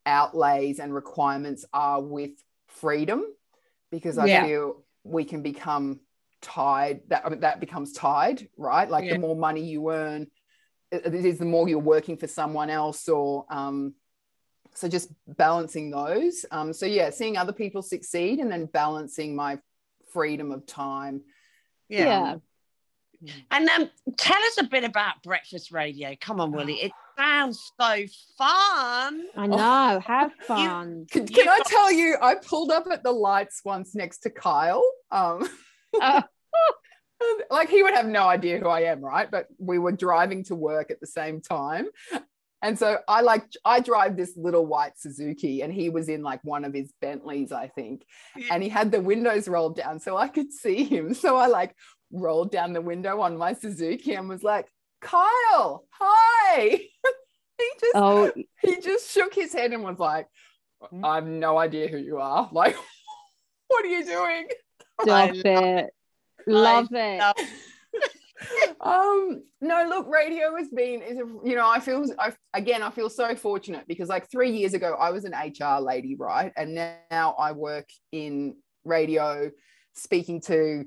[0.06, 2.32] outlays and requirements are with
[2.68, 3.24] freedom,
[3.92, 4.44] because I Yeah.
[4.44, 6.02] feel we can become
[6.42, 7.02] tied.
[7.08, 8.90] That I mean, that becomes tied, right?
[8.90, 9.14] Like Yeah.
[9.14, 10.28] the more money you earn,
[10.92, 13.94] it is the more you're working for someone else or um,
[14.74, 19.58] so just balancing those um, so yeah seeing other people succeed and then balancing my
[20.12, 21.22] freedom of time
[21.90, 22.36] Yeah.
[23.24, 23.34] Yeah.
[23.52, 26.16] And um, tell us a bit about breakfast radio.
[26.20, 26.82] Come on, Willie.
[26.82, 28.06] It sounds so
[28.36, 29.26] fun.
[29.38, 30.00] I know.
[30.00, 31.06] Have fun.
[31.12, 34.20] can, You can i got- tell you i pulled up at the lights once next
[34.20, 35.48] to kyle um,
[36.02, 36.22] Uh,
[37.52, 40.56] like he would have no idea who i am right but we were driving to
[40.56, 41.86] work at the same time
[42.62, 46.40] and so i like i drive this little white suzuki and he was in like
[46.44, 48.04] one of his bentleys i think
[48.52, 51.76] and he had the windows rolled down so i could see him so i like
[52.12, 54.68] rolled down the window on my suzuki and was like
[55.02, 56.60] kyle hi
[57.58, 58.32] he just oh,
[58.62, 60.28] he just shook his head and was like
[60.92, 61.06] Mm.
[61.06, 62.76] i have no idea who you are like
[63.68, 64.48] what are you doing
[65.00, 65.94] stop I it.
[66.48, 67.22] Love it.
[68.82, 72.90] Um no look radio has been is a, you know i feel I, again i
[72.90, 76.76] feel so fortunate because like three years ago i was an hr lady right and
[76.76, 79.52] now i work in radio
[79.94, 80.86] speaking to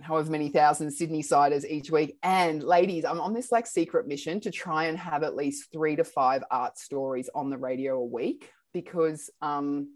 [0.00, 4.40] however many thousand sydney siders each week and ladies i'm on this like secret mission
[4.40, 8.04] to try and have at least three to five art stories on the radio a
[8.04, 9.88] week because um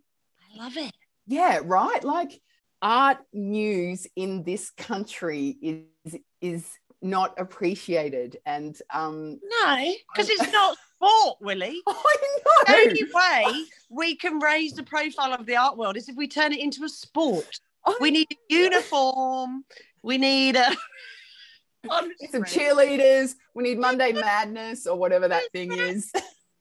[0.55, 0.93] I love it.
[1.26, 2.03] yeah, right.
[2.03, 2.41] Like
[2.83, 10.76] art news in this country is is not appreciated, and um, No, because it's not
[10.97, 11.80] sport, Willie.
[11.88, 12.64] I know.
[12.66, 16.28] The only way we can raise the profile of the art world is if we
[16.28, 17.61] turn it into a sport.
[18.01, 19.64] We need a uniform.
[20.03, 20.68] We need a.
[21.84, 23.34] need some cheerleaders.
[23.55, 26.12] We need Monday Madness or whatever that thing is.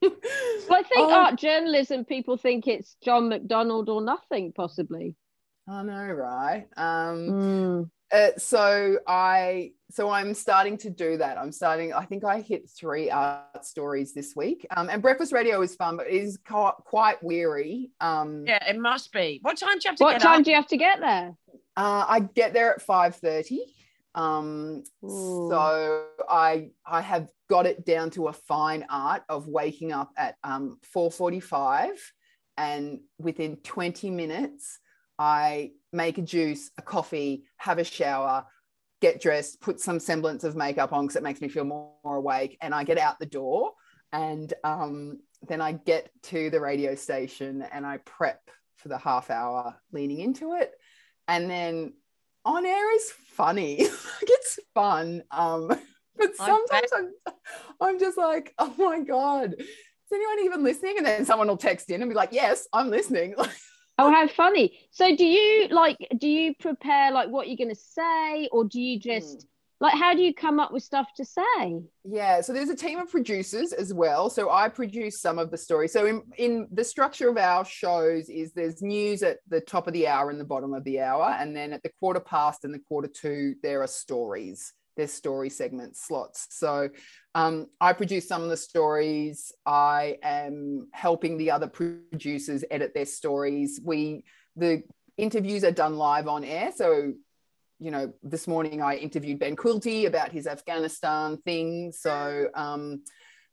[0.01, 0.11] Well,
[0.71, 1.11] I think Oh.
[1.13, 5.15] art journalism, people think it's John McDonald or nothing, possibly.
[5.67, 6.67] I know, right?
[6.77, 7.89] Um, Mm.
[8.12, 11.38] Uh, so I so I'm starting to do that.
[11.38, 11.93] I'm starting.
[11.93, 14.66] I think I hit three art stories this week.
[14.76, 17.91] Um, and breakfast radio is fun, but it is quite, quite weary.
[17.99, 19.39] Um, Yeah, it must be.
[19.41, 20.45] What time do you have to What get time up?
[20.45, 21.36] do you have to get there?
[21.76, 23.62] Uh, I get there at five thirty.
[24.16, 25.47] Um, Ooh.
[25.49, 30.36] so I I have got it down to a fine art of waking up at
[30.43, 31.93] um, four forty five,
[32.57, 34.80] and within twenty minutes,
[35.20, 38.45] I make a juice, a coffee, have a shower,
[39.01, 42.15] get dressed, put some semblance of makeup on because it makes me feel more, more
[42.15, 43.74] awake, and I get out the door,
[44.13, 48.41] and um, then I get to the radio station and I prep
[48.78, 50.72] for the half hour leading into it,
[51.28, 51.93] and then
[52.45, 53.82] on air is funny.
[54.22, 55.24] it's fun.
[55.32, 55.67] Um,
[56.17, 57.13] but sometimes I'm,
[57.82, 59.67] I'm just like, oh my God, is
[60.13, 60.97] anyone even listening?
[60.97, 63.36] And then someone will text in and be like, yes, I'm listening.
[64.02, 64.80] Oh, how funny.
[64.91, 68.97] So do you like do you prepare like what you're gonna say or do you
[68.97, 69.47] just hmm.
[69.86, 71.82] like how do you come up with stuff to say?
[72.06, 74.30] Yeah, so there's a team of producers as well.
[74.30, 75.91] So I produce some of the stories.
[75.91, 79.93] So in, in the structure of our shows is there's news at the top of
[79.93, 82.74] the hour and the bottom of the hour, and then at the quarter past and
[82.74, 84.74] the quarter two there are stories.
[85.00, 86.47] There's story segment slots.
[86.50, 86.89] So
[87.34, 89.54] um, I produce some of the stories.
[89.66, 93.80] I am helping the other producers edit their stories.
[93.84, 94.26] We
[94.56, 94.84] the
[95.18, 96.72] interviews are done live on air.
[96.76, 97.14] So
[97.80, 101.93] you know, this morning I interviewed Ben Quilty about his Afghanistan thing.
[101.93, 103.04] So um,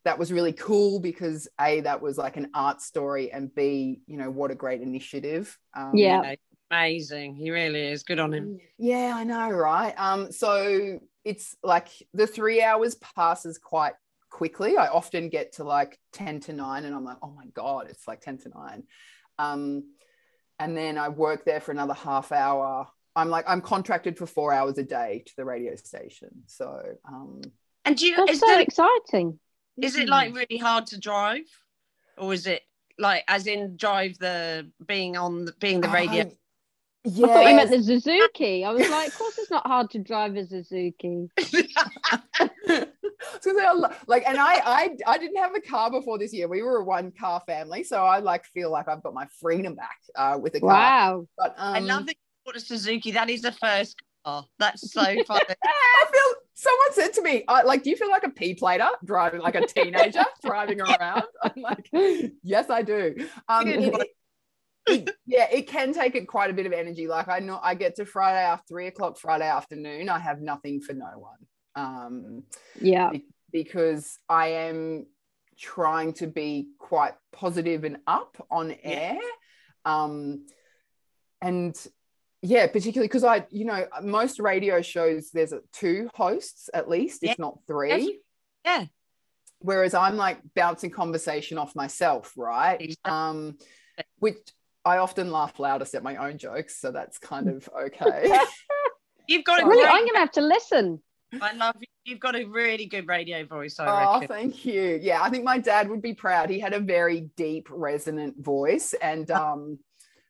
[0.04, 4.16] that was really cool because A, that was like an art story, and B, you
[4.16, 5.56] know, what a great initiative.
[5.76, 6.16] Um, Yeah.
[6.16, 6.34] You know,
[6.70, 7.36] amazing.
[7.36, 8.02] He really is.
[8.02, 8.58] Good on him.
[8.78, 9.94] Yeah, I know, right?
[9.96, 13.94] Um, so it's like the three hours passes quite
[14.30, 14.76] quickly.
[14.76, 18.06] I often get to like 10 to 9 and I'm like, oh my God, it's
[18.06, 18.82] like 10 to 9.
[19.40, 19.82] Um,
[20.60, 22.86] and then I work there for another half hour.
[23.16, 26.30] I'm like, I'm contracted for four hours a day to the radio station.
[26.46, 27.40] So um,
[27.84, 29.40] And do you That's is, so there, exciting.
[29.82, 31.46] is it like really hard to drive?
[32.16, 32.62] Or is it
[33.00, 36.22] like as in drive the being on the being the radio?
[36.22, 36.30] Um,
[37.06, 37.26] Yeah.
[37.26, 38.64] I thought you meant the Suzuki.
[38.64, 41.28] I was like, of course, it's not hard to drive a Suzuki.
[44.06, 46.48] like, and I, I, I didn't have a car before this year.
[46.48, 49.76] We were a one car family, so I like feel like I've got my freedom
[49.76, 50.68] back uh, with a car.
[50.68, 51.28] Wow.
[51.38, 53.12] But um, I love that you bought a Suzuki.
[53.12, 54.44] That is the first car.
[54.58, 55.44] That's so funny.
[55.64, 58.54] I feel someone said to me, I, like, do you feel like a a P
[58.54, 61.22] plater driving like a teenager driving around?
[61.42, 61.88] I'm like,
[62.42, 63.14] yes, I do.
[63.48, 64.08] Um, it-
[64.86, 67.06] it- yeah, it can take it quite a bit of energy.
[67.06, 70.80] Like I know I get to Friday after three o'clock Friday afternoon, I have nothing
[70.80, 71.46] for no one.
[71.74, 72.44] Um,
[72.80, 73.10] Yeah.
[73.10, 75.06] be- because I am
[75.58, 79.18] trying to be quite positive and up on air.
[79.84, 80.46] Um,
[81.40, 81.74] and
[82.42, 87.32] yeah, particularly because I, you know, most radio shows there's two hosts at least, Yeah.
[87.32, 88.20] if not three.
[88.64, 88.86] Yeah.
[89.60, 92.94] Whereas I'm like bouncing conversation off myself, right?
[93.04, 93.56] Um,
[94.18, 94.38] which
[94.86, 98.32] I often laugh loudest at my own jokes, so that's kind of okay.
[99.28, 99.92] You've got a Really, great.
[99.92, 101.02] I'm going to have to listen.
[101.42, 101.86] I love you.
[102.04, 103.80] You've got a really good radio voice.
[103.80, 104.28] I Oh, reckon.
[104.28, 105.00] thank you.
[105.02, 106.48] Yeah, I think my dad would be proud.
[106.48, 109.80] He had a very deep, resonant voice, and um,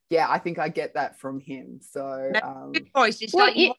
[0.08, 1.80] yeah, I think I get that from him.
[1.82, 3.20] So, um, good voice.
[3.20, 3.78] It's Well, like you, you- want,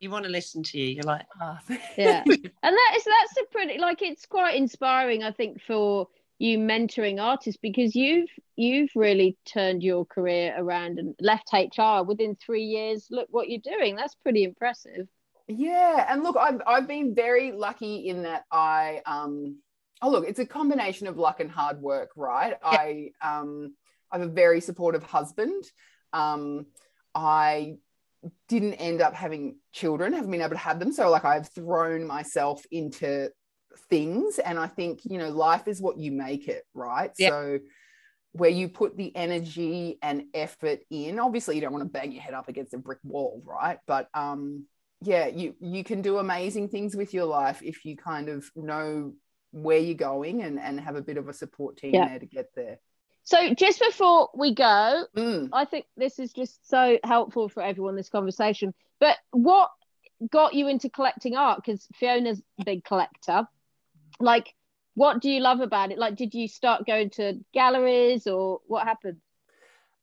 [0.00, 0.86] you want to listen to you.
[0.96, 1.60] You're like, ah,
[1.96, 2.24] Yeah.
[2.26, 7.20] and that is that's a pretty like it's quite inspiring i think for you mentoring
[7.22, 13.06] artists because you've you've really turned your career around and left hr within three years
[13.10, 15.06] look what you're doing that's pretty impressive
[15.46, 19.58] Yeah, and look, I've I've been very lucky in that I um
[20.00, 22.54] oh look, it's a combination of luck and hard work, right?
[22.62, 23.74] I um
[24.10, 25.64] I have a very supportive husband.
[26.12, 26.66] Um
[27.14, 27.76] I
[28.48, 30.92] didn't end up having children, haven't been able to have them.
[30.92, 33.30] So like I've thrown myself into
[33.90, 37.12] things and I think, you know, life is what you make it, right?
[37.18, 37.28] Yeah.
[37.30, 37.58] So
[38.32, 42.22] where you put the energy and effort in, obviously you don't want to bang your
[42.22, 43.78] head up against a brick wall, right?
[43.86, 44.64] But um
[45.02, 49.12] yeah, you you can do amazing things with your life if you kind of know
[49.50, 52.08] where you're going and and have a bit of a support team Yeah.
[52.08, 52.78] there to get there.
[53.22, 55.48] so just before we go Mm.
[55.52, 59.70] i think this is just so helpful for everyone this conversation but what
[60.30, 63.46] got you into collecting art because fiona's a big collector
[64.20, 64.54] like
[64.94, 68.86] what do you love about it like did you start going to galleries or what
[68.86, 69.18] happened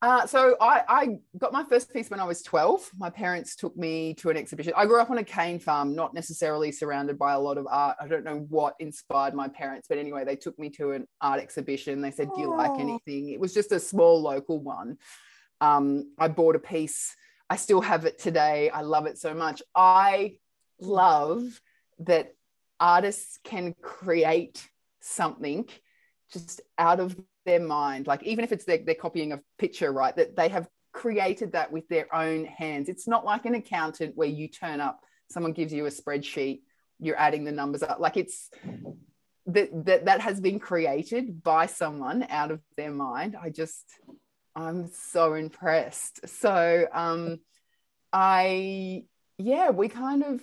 [0.03, 1.07] Uh, so I, I
[1.37, 2.89] got my first piece when I was 12.
[2.97, 4.73] My parents took me to an exhibition.
[4.75, 7.97] I grew up on a cane farm, not necessarily surrounded by a lot of art.
[8.01, 11.39] I don't know what inspired my parents, but anyway, they took me to an art
[11.39, 12.01] exhibition.
[12.01, 12.79] They said, Do you like Oh.
[12.79, 13.29] anything?
[13.29, 14.97] It was just a small local one.
[15.69, 17.15] Um, I bought a piece.
[17.47, 18.71] I still have it today.
[18.71, 19.61] I love it so much.
[19.75, 20.37] I
[20.79, 21.43] love
[21.99, 22.33] that
[22.81, 24.67] artists can create
[24.99, 25.65] something
[26.33, 27.15] just out of
[27.45, 30.67] their mind like even if it's they're, they're copying a picture right that they have
[30.91, 32.89] created that with their own hands.
[32.89, 36.59] It's not like an accountant where you turn up someone gives you a spreadsheet
[36.99, 37.99] you're adding the numbers up.
[37.99, 38.49] Like it's
[39.47, 43.35] that that, that has been created by someone out of their mind.
[43.41, 43.85] I just
[44.55, 46.27] i'm so impressed.
[46.29, 47.39] So um
[48.13, 49.03] i
[49.37, 50.41] yeah we kind of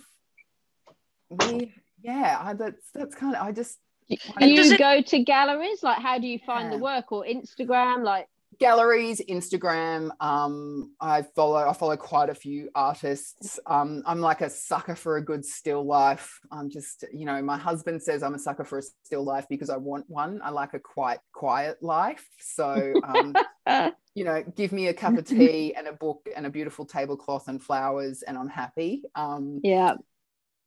[1.30, 1.72] we
[2.02, 3.78] yeah I, that's that's kind of i just
[4.08, 5.82] Do you it- go to galleries?
[5.82, 7.12] Like, how do you find the work?
[7.12, 8.04] Or Instagram?
[8.04, 8.26] Like,
[8.58, 13.60] galleries instagram um i follow i follow quite a few artists.
[13.66, 16.40] Um i'm like a sucker for a good still life.
[16.50, 19.70] I'm just you know my husband says i'm a sucker for a still life because
[19.70, 20.40] i want one.
[20.42, 22.26] I like a quite quiet life.
[22.40, 23.36] So um
[24.14, 27.46] you know give me a cup of tea and a book and a beautiful tablecloth
[27.46, 29.02] and flowers and i'm happy.
[29.14, 29.94] Um yeah,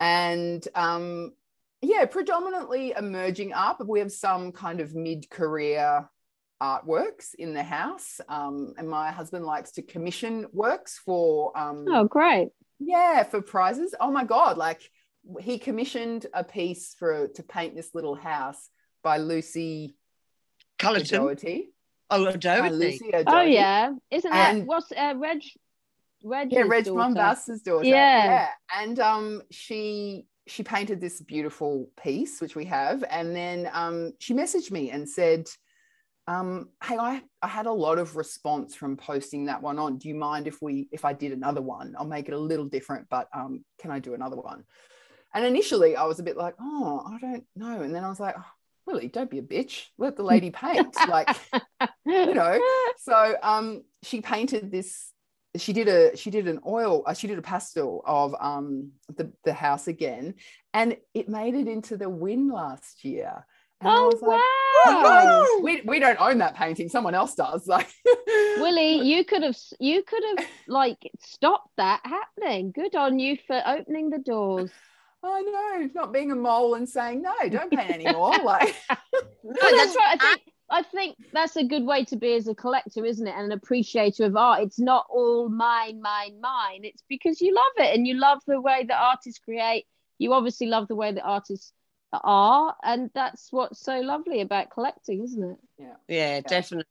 [0.01, 1.31] and um,
[1.81, 3.81] yeah, predominantly emerging up.
[3.85, 6.09] We have some kind of mid-career
[6.61, 12.03] artworks in the house, um, and my husband likes to commission works for um, oh,
[12.03, 12.49] great.
[12.79, 13.95] yeah for prizes.
[13.99, 14.57] Oh my god!
[14.57, 14.81] Like
[15.39, 18.69] he commissioned a piece for to paint this little house
[19.03, 19.95] by Lucy
[20.79, 21.13] Culliton.
[21.19, 21.69] O'Doherty.
[22.09, 22.75] Oh, By O'Doherty.
[22.75, 23.51] Lucy Oh, O'Doherty.
[23.53, 23.91] yeah.
[24.11, 25.41] Isn't that And- what's uh, Reg?
[26.23, 27.85] Reg yeah, Reg Mombassa's daughter.
[27.85, 28.25] Yeah.
[28.25, 34.13] yeah, and um, she she painted this beautiful piece which we have, and then um,
[34.19, 35.47] she messaged me and said,
[36.27, 39.97] um, "Hey, I I had a lot of response from posting that one on.
[39.97, 41.95] Do you mind if we if I did another one?
[41.97, 44.63] I'll make it a little different, but um, can I do another one?"
[45.33, 48.19] And initially, I was a bit like, "Oh, I don't know," and then I was
[48.19, 48.35] like.
[48.37, 48.45] Oh,
[48.87, 49.85] Willie, don't be a bitch.
[49.99, 50.97] Let the lady paint.
[51.07, 51.29] like,
[52.05, 52.59] you know
[52.97, 55.11] so um she painted this
[55.57, 59.31] she did a she did an oil uh, she did a pastel of um the
[59.43, 60.33] the house again
[60.73, 63.45] and it made it into the Wynne last year
[63.81, 64.39] And I Oh was like,
[64.85, 66.87] wow, we, we don't own that painting.
[66.87, 67.67] Someone else does.
[67.71, 67.89] Like
[68.57, 72.71] Willie, you could have you could have like stopped that happening.
[72.71, 74.71] Good on you for opening the doors.
[75.23, 78.33] I know, not being a mole and saying no, don't paint anymore.
[78.43, 78.75] like
[79.43, 80.17] No, that's right.
[80.19, 80.41] I think
[80.71, 83.35] I think that's a good way to be as a collector, isn't it?
[83.35, 84.63] And an appreciator of art.
[84.63, 86.81] It's not all mine, mine, mine.
[86.83, 89.85] It's because you love it and you love the way that artists create.
[90.17, 91.73] You obviously love the way that artists
[92.13, 95.57] are, and that's what's so lovely about collecting, isn't it?
[95.77, 96.85] Yeah, yeah, definitely.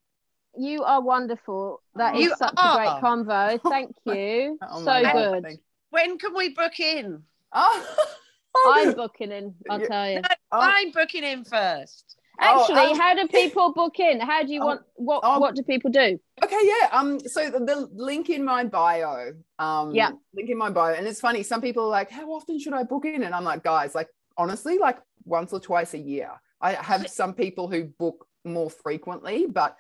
[0.59, 1.81] You are wonderful.
[1.95, 3.61] That is You such a great convo.
[3.69, 4.59] Thank you.
[4.63, 5.59] oh so God, good.
[5.91, 7.23] When can we book in?
[7.53, 7.97] Oh,
[8.67, 9.55] I'm booking in.
[9.71, 10.23] I'll tell you.
[10.53, 10.59] Oh.
[10.61, 12.20] I'm booking in first.
[12.43, 14.21] Oh, Actually, um, how do people book in?
[14.21, 14.81] How do you oh, want?
[14.95, 15.39] What oh.
[15.39, 16.19] What do people do?
[16.43, 16.89] Okay, yeah.
[16.93, 20.13] Um, so the, the link in my bio, um, Yeah.
[20.35, 21.43] link in my bio, and it's funny.
[21.43, 24.09] Some people are like, "How often should I book in?" And I'm like, guys, like
[24.37, 26.31] honestly, like once or twice a year.
[26.61, 29.77] I have some people who book more frequently, but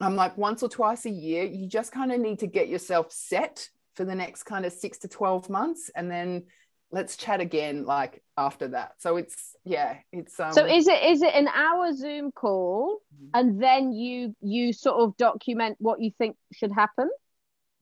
[0.00, 1.44] I'm like once or twice a year.
[1.44, 4.98] You just kind of need to get yourself set for the next kind of six
[4.98, 6.44] to twelve months, and then
[6.92, 8.92] let's chat again like after that.
[8.98, 10.52] So it's yeah, it's um.
[10.52, 13.30] So is it is it an hour Zoom call, Mhm.
[13.34, 17.10] and then you you sort of document what you think should happen?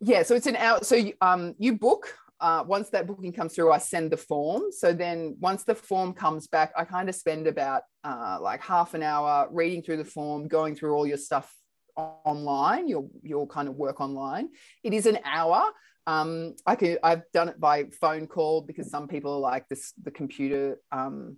[0.01, 0.83] Yeah, so it's an hour.
[0.83, 2.15] So you, um, you book.
[2.41, 4.73] Uh, once that booking comes through, I send the form.
[4.73, 8.95] So then, once the form comes back, I kind of spend about uh, like half
[8.95, 11.55] an hour reading through the form, going through all your stuff
[11.97, 12.89] online.
[12.89, 14.49] Your your kind of work online.
[14.83, 15.71] It is an hour.
[16.07, 16.99] Um, I can.
[17.03, 19.93] I've done it by phone call because some people are like this.
[20.03, 20.81] The computer.
[20.93, 21.37] Um,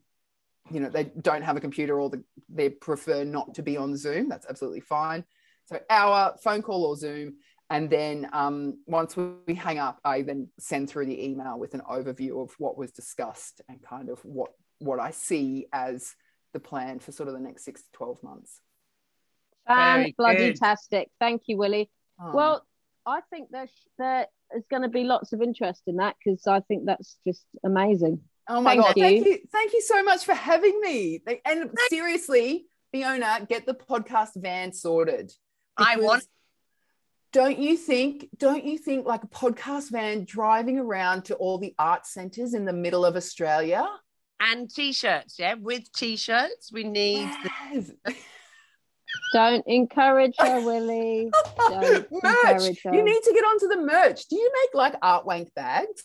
[0.70, 3.96] you know, they don't have a computer or the, they prefer not to be on
[3.96, 4.28] Zoom.
[4.28, 5.24] That's absolutely fine.
[5.66, 7.34] So our phone call or Zoom
[7.72, 11.80] and then um, once we hang up, I then send through the email with an
[11.90, 16.14] overview of what was discussed and kind of what what I see as
[16.52, 18.60] the plan for sort of the next six to twelve months.
[19.66, 20.56] Fan bloody good.
[20.56, 21.08] tastic.
[21.18, 21.90] Thank you, Willie.
[22.20, 22.66] Oh, Well,
[23.06, 24.26] I think there's there
[24.56, 28.20] is going to be lots of interest in that because I think that's just amazing.
[28.48, 29.32] oh my thank god, thank you.
[29.32, 31.20] you, thank you so much for having me.
[31.44, 35.32] And seriously, Fiona, get the podcast van sorted.
[35.76, 36.24] I want-
[37.32, 38.28] Don't you think?
[38.36, 42.64] Don't you think like a podcast van driving around to all the art centres in
[42.66, 43.86] the middle of Australia?
[44.38, 46.70] And t-shirts, yeah, with t-shirts.
[46.72, 47.90] We need the Yes.
[49.32, 51.30] Don't encourage her, Willie.
[51.58, 52.24] Don't merch.
[52.44, 52.94] encourage her.
[52.94, 54.26] You need to get onto the merch.
[54.28, 56.02] Do you make like art wank bags?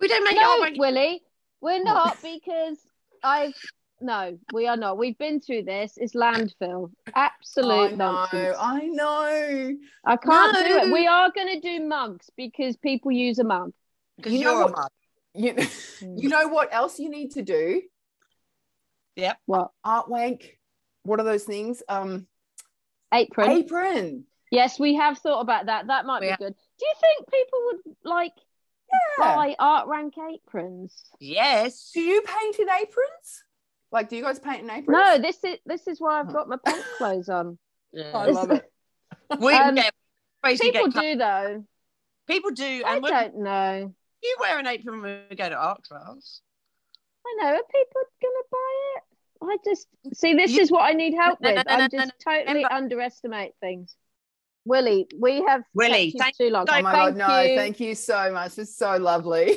[0.00, 1.22] We don't make No, our own- Willie,
[1.60, 2.78] we're not because
[3.22, 3.54] I've
[4.00, 4.98] no, we are not.
[4.98, 5.92] We've been through this.
[5.96, 6.90] It's landfill.
[7.14, 7.96] Absolute I know.
[8.12, 8.56] nonsense.
[8.58, 9.76] I know.
[10.04, 10.92] I can't do it.
[10.92, 13.70] We are going to do mugs because people use a mug.
[14.16, 14.90] because You know you're a what- mug.
[15.34, 15.54] You,
[16.00, 16.28] you hmm.
[16.28, 17.82] know what else you need to do?
[19.16, 19.38] Yep.
[19.46, 20.58] What Art wank.
[21.04, 21.82] What are those things?
[21.88, 22.26] Um,
[23.12, 23.50] apron?
[23.50, 24.24] apron.
[24.50, 25.86] Yes, we have thought about that.
[25.86, 26.36] That might Yeah.
[26.36, 26.54] be good.
[26.78, 28.34] Do you think people would like
[28.92, 29.34] Yeah.
[29.34, 31.04] buy art rank aprons?
[31.18, 31.90] Yes.
[31.92, 33.44] Do you paint in aprons?
[33.90, 34.88] Like, do you guys paint in aprons?
[34.88, 37.58] No, this is this is why I've got my pants clothes on.
[37.92, 38.12] Yeah.
[38.16, 38.70] I love it.
[39.40, 39.94] We Um, get
[40.60, 41.64] People get do though.
[42.26, 43.94] people do, I and when don't know.
[44.22, 46.40] you wear an apron when we go to art class.
[47.26, 47.54] I know.
[47.54, 49.02] Are people gonna buy it?
[49.42, 50.34] I just see.
[50.34, 51.66] This You- is what I need help No, no, with.
[51.66, 53.96] no, I just no, totally Remember- underestimate things.
[54.64, 56.66] Willie, we have Willie, kept you thank- too long.
[56.70, 57.40] Oh my thank god, no!
[57.40, 58.56] you, Thank you so much.
[58.58, 59.56] It's so lovely.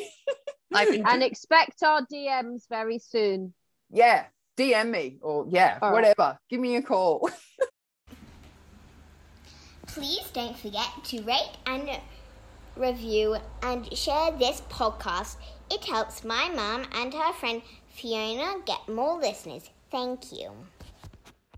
[0.71, 3.53] And expect our DMs very soon.
[3.91, 4.25] yeah,
[4.57, 5.95] DM me or yeah, All right.
[5.95, 6.39] whatever.
[6.49, 7.29] Give me a call.
[9.87, 11.89] Please don't forget to rate and
[12.75, 15.37] review and share this podcast.
[15.71, 19.69] It helps my mum and her friend Fiona get more listeners.
[19.91, 20.51] Thank you.